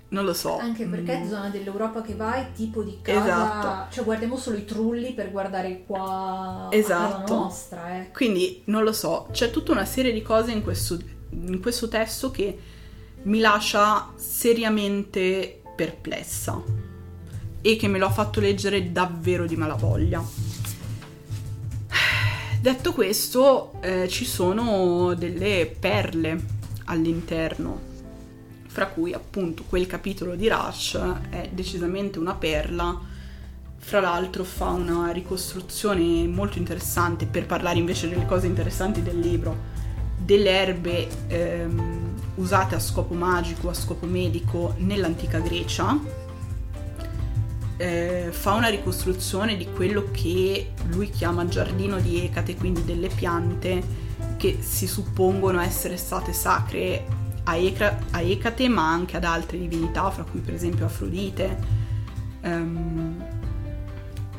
non 0.09 0.25
lo 0.25 0.35
so. 0.35 0.59
Anche 0.59 0.85
perché 0.87 1.19
mm. 1.19 1.29
zona 1.29 1.49
dell'Europa 1.49 2.03
che 2.03 2.15
vai, 2.15 2.53
tipo 2.53 2.83
di 2.83 2.99
casa. 3.01 3.25
Esatto. 3.25 3.95
Cioè, 3.95 4.05
guardiamo 4.05 4.37
solo 4.37 4.57
i 4.57 4.65
trulli 4.65 5.13
per 5.13 5.31
guardare 5.31 5.85
qua. 5.87 6.69
Esatto. 6.71 7.35
nostra, 7.35 8.01
eh. 8.01 8.11
Quindi 8.13 8.63
non 8.67 8.83
lo 8.85 8.93
so, 8.93 9.29
c'è 9.33 9.51
tutta 9.51 9.73
una 9.73 9.87
serie 9.87 10.13
di 10.13 10.23
cose 10.23 10.53
in 10.53 10.63
questo 10.63 10.99
in 11.31 11.61
questo 11.61 11.89
testo 11.89 12.31
che 12.31 12.59
mi 13.23 13.41
lascia 13.41 14.13
seriamente 14.15 15.61
perplessa 15.75 16.86
e 17.67 17.75
che 17.75 17.89
me 17.89 17.99
lo 17.99 18.07
ha 18.07 18.11
fatto 18.11 18.39
leggere 18.39 18.93
davvero 18.93 19.45
di 19.45 19.57
malavoglia. 19.57 20.23
Detto 22.61 22.93
questo, 22.93 23.73
eh, 23.81 24.07
ci 24.07 24.25
sono 24.25 25.15
delle 25.15 25.75
perle 25.77 26.41
all'interno, 26.85 27.81
fra 28.69 28.87
cui 28.87 29.13
appunto 29.13 29.65
quel 29.69 29.89
capitolo 29.89 30.37
di 30.37 30.49
Rush 30.49 30.97
è 31.29 31.49
decisamente 31.53 32.21
una 32.21 32.35
perla. 32.35 33.01
Fra 33.79 34.01
l'altro 34.01 34.45
fa 34.45 34.69
una 34.69 35.11
ricostruzione 35.11 36.29
molto 36.29 36.59
interessante 36.59 37.27
per 37.27 37.47
parlare 37.47 37.81
invece 37.81 38.09
delle 38.09 38.27
cose 38.27 38.47
interessanti 38.47 39.03
del 39.03 39.19
libro, 39.19 39.75
delle 40.17 40.51
erbe 40.51 41.09
ehm, 41.27 42.15
usate 42.37 42.77
a 42.77 42.81
scopo 42.81 43.15
magico, 43.15 43.71
a 43.71 43.75
scopo 43.75 44.07
medico 44.07 44.75
nell'antica 44.79 45.41
Grecia, 45.41 46.26
eh, 47.77 48.29
fa 48.31 48.53
una 48.55 48.69
ricostruzione 48.69 49.57
di 49.57 49.67
quello 49.71 50.09
che 50.11 50.73
lui 50.89 51.11
chiama 51.11 51.47
giardino 51.47 51.99
di 51.99 52.25
Ecate, 52.25 52.57
quindi 52.57 52.85
delle 52.85 53.09
piante 53.09 54.05
che 54.37 54.59
si 54.61 54.87
suppongono 54.87 55.61
essere 55.61 55.97
state 55.97 56.33
sacre 56.33 57.05
a, 57.45 57.57
Eca- 57.57 57.99
a 58.11 58.21
Ecate, 58.21 58.69
ma 58.69 58.91
anche 58.91 59.17
ad 59.17 59.25
altre 59.25 59.59
divinità, 59.59 60.11
fra 60.11 60.25
cui 60.25 60.41
per 60.41 60.55
esempio 60.55 60.87
Afrodite. 60.87 61.85
Um, 62.43 63.25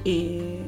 e 0.02 0.62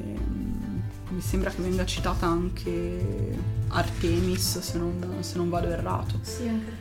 mi 1.09 1.21
sembra 1.21 1.49
che 1.49 1.61
venga 1.61 1.85
citata 1.85 2.25
anche 2.25 3.37
Artemis, 3.69 4.59
se 4.59 4.77
non, 4.77 5.17
se 5.21 5.37
non 5.37 5.49
vado 5.49 5.69
errato. 5.69 6.19
Sì, 6.21 6.47
anche 6.47 6.78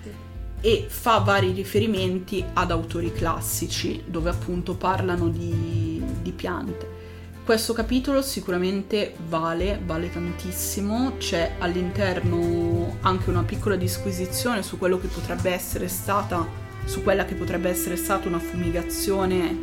e 0.61 0.87
fa 0.88 1.18
vari 1.18 1.53
riferimenti 1.53 2.44
ad 2.53 2.71
autori 2.71 3.12
classici 3.12 4.03
dove 4.07 4.31
appunto 4.31 4.75
parlano 4.75 5.29
di, 5.29 6.03
di 6.23 6.33
piante. 6.33 6.97
Questo 7.44 7.73
capitolo 7.73 8.21
sicuramente 8.21 9.14
vale, 9.27 9.81
vale 9.83 10.11
tantissimo, 10.12 11.14
c'è 11.16 11.55
all'interno 11.59 12.99
anche 13.01 13.31
una 13.31 13.42
piccola 13.42 13.75
disquisizione 13.75 14.62
su 14.62 14.77
quello 14.77 15.01
che 15.01 15.07
potrebbe 15.07 15.51
essere 15.51 15.88
stata, 15.88 16.47
su 16.85 17.03
quella 17.03 17.25
che 17.25 17.35
potrebbe 17.35 17.71
essere 17.71 17.97
stata 17.97 18.29
una 18.29 18.38
fumigazione, 18.38 19.57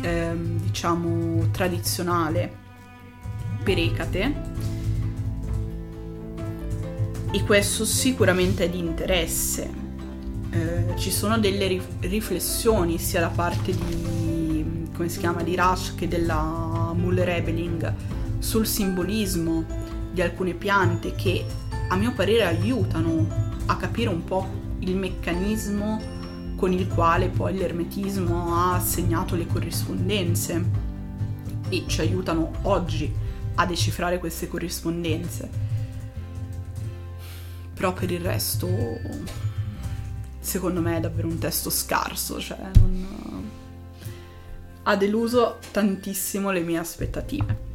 ehm, 0.00 0.58
diciamo, 0.60 1.50
tradizionale 1.50 2.60
per 3.62 3.76
Ecate. 3.76 4.34
E 7.30 7.44
questo 7.44 7.84
sicuramente 7.84 8.64
è 8.64 8.70
di 8.70 8.78
interesse 8.78 9.81
eh, 10.52 10.92
ci 10.96 11.10
sono 11.10 11.38
delle 11.38 11.66
rif- 11.66 12.04
riflessioni 12.04 12.98
sia 12.98 13.20
da 13.20 13.28
parte 13.28 13.72
di, 13.72 14.86
come 14.94 15.08
si 15.08 15.18
chiama, 15.18 15.42
di 15.42 15.56
Rush 15.56 15.94
che 15.94 16.06
della 16.06 16.92
Muller 16.94 17.28
Ebeling 17.30 17.94
sul 18.38 18.66
simbolismo 18.66 19.64
di 20.12 20.20
alcune 20.20 20.52
piante 20.52 21.14
che 21.14 21.44
a 21.88 21.96
mio 21.96 22.12
parere 22.12 22.44
aiutano 22.44 23.26
a 23.66 23.76
capire 23.76 24.10
un 24.10 24.24
po' 24.24 24.46
il 24.80 24.94
meccanismo 24.94 26.00
con 26.56 26.72
il 26.72 26.86
quale 26.86 27.28
poi 27.28 27.56
l'ermetismo 27.56 28.54
ha 28.54 28.74
assegnato 28.74 29.34
le 29.36 29.46
corrispondenze 29.46 30.64
e 31.70 31.84
ci 31.86 32.00
aiutano 32.00 32.50
oggi 32.62 33.12
a 33.54 33.64
decifrare 33.64 34.18
queste 34.18 34.48
corrispondenze. 34.48 35.48
Però 37.74 37.92
per 37.94 38.10
il 38.10 38.20
resto 38.20 38.68
secondo 40.42 40.80
me 40.80 40.96
è 40.96 41.00
davvero 41.00 41.28
un 41.28 41.38
testo 41.38 41.70
scarso, 41.70 42.40
cioè 42.40 42.58
non... 42.74 43.50
ha 44.82 44.96
deluso 44.96 45.58
tantissimo 45.70 46.50
le 46.50 46.60
mie 46.60 46.78
aspettative. 46.78 47.70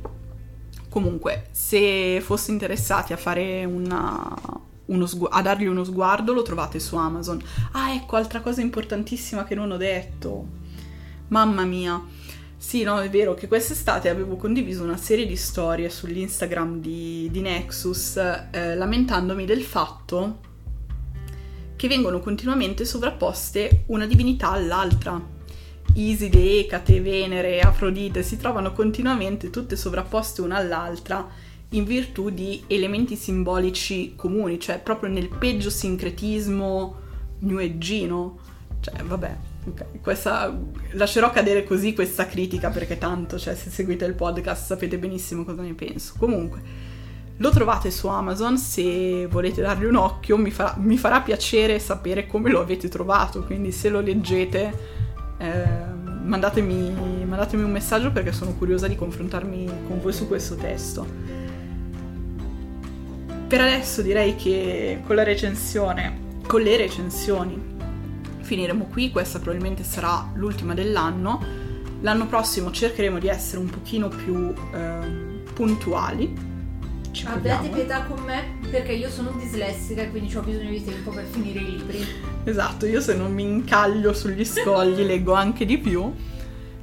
Comunque, 0.89 1.47
se 1.51 2.19
foste 2.21 2.51
interessati 2.51 3.13
a 3.13 3.17
fare 3.17 3.63
una, 3.63 4.35
sgu- 5.05 5.29
a 5.31 5.41
dargli 5.41 5.65
uno 5.65 5.85
sguardo, 5.85 6.33
lo 6.33 6.41
trovate 6.41 6.79
su 6.79 6.97
Amazon. 6.97 7.41
Ah, 7.71 7.93
ecco, 7.93 8.17
altra 8.17 8.41
cosa 8.41 8.61
importantissima 8.61 9.45
che 9.45 9.55
non 9.55 9.71
ho 9.71 9.77
detto. 9.77 10.45
Mamma 11.29 11.63
mia. 11.63 12.03
Sì, 12.57 12.83
no, 12.83 12.99
è 12.99 13.09
vero 13.09 13.33
che 13.33 13.47
quest'estate 13.47 14.09
avevo 14.09 14.35
condiviso 14.35 14.83
una 14.83 14.97
serie 14.97 15.25
di 15.25 15.35
storie 15.37 15.89
sull'Instagram 15.89 16.81
di, 16.81 17.29
di 17.31 17.39
Nexus 17.39 18.17
eh, 18.17 18.75
lamentandomi 18.75 19.45
del 19.45 19.63
fatto 19.63 20.39
che 21.77 21.87
vengono 21.87 22.19
continuamente 22.19 22.83
sovrapposte 22.83 23.83
una 23.87 24.05
divinità 24.05 24.49
all'altra. 24.51 25.35
Iside, 25.93 26.59
Ecate, 26.59 26.99
Venere, 26.99 27.61
Afrodite 27.61 28.23
si 28.23 28.35
trovano 28.35 28.73
continuamente 28.73 29.49
tutte 29.49 29.77
sovrapposte 29.77 30.41
una 30.41 30.57
all'altra 30.57 31.25
in 31.69 31.83
virtù 31.83 32.29
di 32.29 32.63
elementi 32.67 33.15
simbolici 33.15 34.13
comuni, 34.15 34.59
cioè 34.59 34.79
proprio 34.79 35.09
nel 35.09 35.29
peggio 35.29 35.69
sincretismo 35.69 36.95
newagino. 37.39 38.39
Cioè, 38.79 39.03
vabbè, 39.03 39.37
okay. 39.67 39.87
questa, 40.01 40.55
lascerò 40.91 41.29
cadere 41.29 41.63
così 41.63 41.93
questa 41.93 42.25
critica 42.25 42.69
perché 42.69 42.97
tanto, 42.97 43.37
cioè, 43.37 43.55
se 43.55 43.69
seguite 43.69 44.05
il 44.05 44.13
podcast 44.13 44.65
sapete 44.65 44.97
benissimo 44.97 45.43
cosa 45.43 45.61
ne 45.61 45.73
penso. 45.73 46.13
Comunque, 46.17 46.61
lo 47.37 47.49
trovate 47.51 47.91
su 47.91 48.07
Amazon, 48.07 48.57
se 48.57 49.27
volete 49.27 49.61
dargli 49.61 49.85
un 49.85 49.95
occhio 49.95 50.37
mi 50.37 50.49
farà, 50.49 50.75
mi 50.77 50.97
farà 50.97 51.21
piacere 51.21 51.77
sapere 51.79 52.25
come 52.25 52.49
lo 52.49 52.61
avete 52.61 52.89
trovato, 52.89 53.43
quindi 53.43 53.71
se 53.71 53.89
lo 53.89 54.01
leggete 54.01 54.73
eh, 55.37 55.65
mandatemi, 56.23 57.25
mandatemi 57.25 57.61
un 57.61 57.71
messaggio 57.71 58.11
perché 58.11 58.31
sono 58.31 58.53
curiosa 58.53 58.87
di 58.87 58.95
confrontarmi 58.95 59.65
con 59.87 60.01
voi 60.01 60.13
su 60.13 60.27
questo 60.27 60.55
testo. 60.55 61.05
Per 63.47 63.61
adesso 63.61 64.01
direi 64.01 64.35
che 64.35 65.01
con 65.05 65.15
la 65.15 65.23
recensione, 65.23 66.39
con 66.47 66.61
le 66.61 66.75
recensioni, 66.75 67.75
finiremo 68.41 68.85
qui, 68.85 69.11
questa 69.11 69.39
probabilmente 69.39 69.83
sarà 69.83 70.31
l'ultima 70.33 70.73
dell'anno. 70.73 71.65
L'anno 72.01 72.27
prossimo 72.27 72.71
cercheremo 72.71 73.19
di 73.19 73.27
essere 73.27 73.59
un 73.59 73.69
pochino 73.69 74.07
più 74.07 74.53
eh, 74.73 75.43
puntuali 75.53 76.56
ci 77.17 77.25
Abbiate 77.25 77.69
pietà 77.69 78.03
con 78.03 78.23
me 78.23 78.59
perché 78.69 78.91
io 78.91 79.09
sono 79.09 79.31
dislessica 79.31 80.03
e 80.03 80.11
quindi 80.11 80.35
ho 80.35 80.41
bisogno 80.41 80.69
di 80.69 80.83
tempo 80.83 81.09
per 81.09 81.25
finire 81.25 81.59
i 81.59 81.77
libri. 81.77 82.05
Esatto, 82.43 82.85
io 82.85 83.01
se 83.01 83.15
non 83.15 83.33
mi 83.33 83.41
incaglio 83.41 84.13
sugli 84.13 84.45
scogli 84.45 85.01
leggo 85.03 85.33
anche 85.33 85.65
di 85.65 85.79
più. 85.79 86.13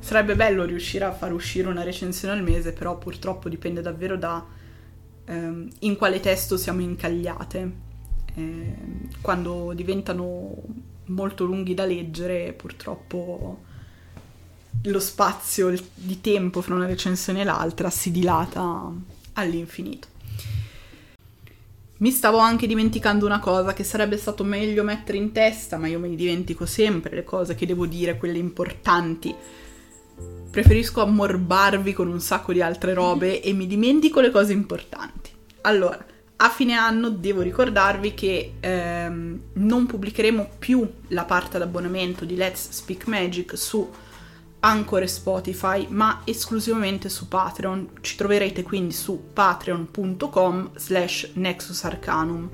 Sarebbe 0.01 0.35
bello 0.35 0.65
riuscire 0.65 1.05
a 1.05 1.13
far 1.13 1.33
uscire 1.33 1.69
una 1.69 1.85
recensione 1.85 2.35
al 2.35 2.43
mese, 2.43 2.73
però 2.73 2.99
purtroppo 2.99 3.49
dipende 3.49 3.81
davvero 3.81 4.17
da 4.17 4.45
ehm, 5.25 5.71
in 5.81 5.97
quale 5.97 6.19
testo 6.19 6.57
siamo 6.57 6.81
incagliate. 6.81 7.73
Eh, 8.35 8.75
quando 9.21 9.73
diventano 9.73 10.53
molto 11.07 11.45
lunghi 11.45 11.75
da 11.75 11.85
leggere, 11.85 12.53
purtroppo 12.55 13.63
lo 14.83 15.01
spazio 15.01 15.73
di 15.95 16.21
tempo 16.21 16.61
fra 16.61 16.75
una 16.75 16.87
recensione 16.87 17.43
e 17.43 17.45
l'altra 17.45 17.89
si 17.89 18.11
dilata 18.11 18.93
all'infinito. 19.35 20.14
Mi 21.97 22.11
stavo 22.11 22.39
anche 22.39 22.67
dimenticando 22.67 23.25
una 23.25 23.39
cosa 23.39 23.73
che 23.73 23.85
sarebbe 23.85 24.17
stato 24.17 24.43
meglio 24.43 24.83
mettere 24.83 25.17
in 25.17 25.31
testa, 25.31 25.77
ma 25.77 25.87
io 25.87 26.01
me 26.01 26.09
ne 26.09 26.17
dimentico 26.17 26.67
sempre 26.67 27.15
le 27.15 27.23
cose 27.23 27.55
che 27.55 27.67
devo 27.67 27.87
dire, 27.87 28.17
quelle 28.17 28.39
importanti. 28.39 29.33
Preferisco 30.51 31.03
ammorbarvi 31.03 31.93
con 31.93 32.09
un 32.09 32.21
sacco 32.21 32.53
di 32.53 32.61
altre 32.61 32.95
robe 32.95 33.41
e 33.41 33.53
mi 33.53 33.69
dimentico 33.69 34.21
le 34.21 34.31
cose 34.31 34.53
importanti. 34.53 35.31
Allora, 35.63 36.05
a 36.37 36.49
fine 36.49 36.75
anno 36.75 37.11
devo 37.11 37.43
ricordarvi 37.43 38.13
che 38.13 38.55
ehm, 38.59 39.41
non 39.55 39.87
pubblicheremo 39.87 40.49
più 40.59 40.89
la 41.09 41.25
parte 41.25 41.59
d'abbonamento 41.59 42.25
di 42.25 42.35
Let's 42.35 42.71
Speak 42.71 43.07
Magic 43.07 43.57
su 43.57 43.89
Anchor 44.65 45.03
e 45.03 45.07
Spotify, 45.07 45.87
ma 45.91 46.23
esclusivamente 46.25 47.11
su 47.11 47.29
Patreon. 47.29 47.91
Ci 48.01 48.17
troverete 48.17 48.63
quindi 48.63 48.95
su 48.95 49.31
patreon.com 49.33 50.71
slash 50.75 51.33
nexusarcanum. 51.35 52.49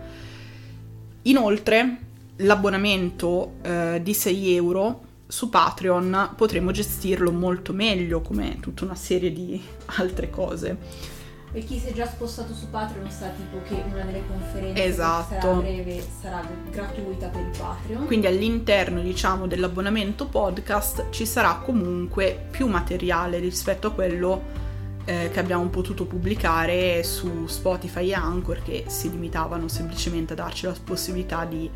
Inoltre, 1.23 1.99
l'abbonamento 2.37 3.53
eh, 3.63 4.01
di 4.03 4.13
6 4.13 4.55
euro 4.57 5.03
su 5.29 5.49
Patreon 5.51 6.33
potremo 6.35 6.73
gestirlo 6.73 7.31
molto 7.31 7.73
meglio, 7.73 8.21
come 8.21 8.59
tutta 8.61 8.85
una 8.85 8.97
serie 8.97 9.33
di 9.33 9.63
altre 9.97 10.31
cose 10.31 11.20
e 11.53 11.65
chi 11.65 11.79
si 11.79 11.89
è 11.89 11.93
già 11.93 12.07
spostato 12.07 12.55
su 12.55 12.71
Patreon 12.71 13.11
sa 13.11 13.29
tipo 13.29 13.61
che 13.67 13.83
una 13.93 14.05
delle 14.05 14.23
conferenze 14.27 14.85
esatto. 14.85 15.35
sarà 15.41 15.55
breve 15.55 16.07
sarà 16.21 16.43
gratuita 16.71 17.29
per 17.29 17.41
i 17.41 17.59
Patreon. 17.59 18.07
Quindi 18.07 18.27
all'interno 18.27 19.01
diciamo 19.01 19.47
dell'abbonamento 19.47 20.27
podcast 20.27 21.07
ci 21.11 21.27
sarà 21.27 21.61
comunque 21.65 22.47
più 22.51 22.69
materiale 22.69 23.39
rispetto 23.39 23.89
a 23.89 23.93
quello 23.93 24.69
eh, 25.05 25.31
che 25.33 25.41
abbiamo 25.41 25.67
potuto 25.69 26.05
pubblicare 26.05 27.03
su 27.03 27.47
Spotify 27.47 28.11
e 28.11 28.15
Anchor 28.15 28.63
che 28.63 28.85
si 28.87 29.11
limitavano 29.11 29.67
semplicemente 29.67 30.35
a 30.35 30.37
darci 30.37 30.67
la 30.67 30.75
possibilità 30.85 31.45
di, 31.45 31.69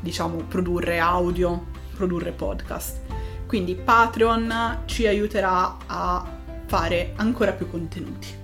diciamo, 0.00 0.38
produrre 0.48 0.98
audio, 0.98 1.66
produrre 1.94 2.32
podcast. 2.32 3.00
Quindi 3.46 3.76
Patreon 3.76 4.82
ci 4.86 5.06
aiuterà 5.06 5.76
a 5.86 6.40
fare 6.66 7.12
ancora 7.16 7.52
più 7.52 7.70
contenuti. 7.70 8.41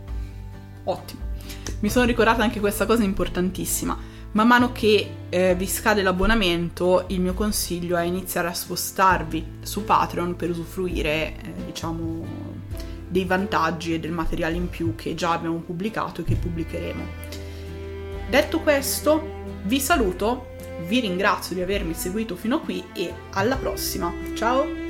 Ottimo. 0.89 1.21
Mi 1.81 1.91
sono 1.91 2.07
ricordata 2.07 2.43
anche 2.43 2.61
questa 2.61 2.87
cosa 2.87 3.03
importantissima. 3.03 3.97
Man 4.33 4.47
mano 4.47 4.73
che 4.73 5.11
eh, 5.29 5.55
vi 5.55 5.67
scade 5.67 6.03
l'abbonamento, 6.03 7.05
il 7.09 7.21
mio 7.21 7.35
consiglio 7.35 7.97
è 7.97 8.03
iniziare 8.03 8.49
a 8.49 8.55
spostarvi 8.55 9.59
su 9.63 9.85
Patreon 9.85 10.37
per 10.37 10.51
usufruire, 10.51 11.35
eh, 11.37 11.53
diciamo, 11.67 12.27
dei 13.09 13.25
vantaggi 13.25 13.95
e 13.95 14.01
del 14.01 14.13
materiale 14.13 14.57
in 14.57 14.69
più 14.69 14.95
che 14.95 15.15
già 15.15 15.33
abbiamo 15.33 15.59
pubblicato 15.59 16.21
e 16.21 16.25
che 16.25 16.35
pubblicheremo. 16.35 17.05
Detto 18.29 18.61
questo, 18.61 19.37
vi 19.65 19.81
saluto, 19.81 20.57
vi 20.87 21.01
ringrazio 21.01 21.55
di 21.55 21.63
avermi 21.63 21.95
seguito 21.95 22.37
fino 22.37 22.57
a 22.57 22.61
qui 22.61 22.85
e 22.95 23.13
alla 23.33 23.57
prossima. 23.57 24.13
Ciao! 24.35 24.88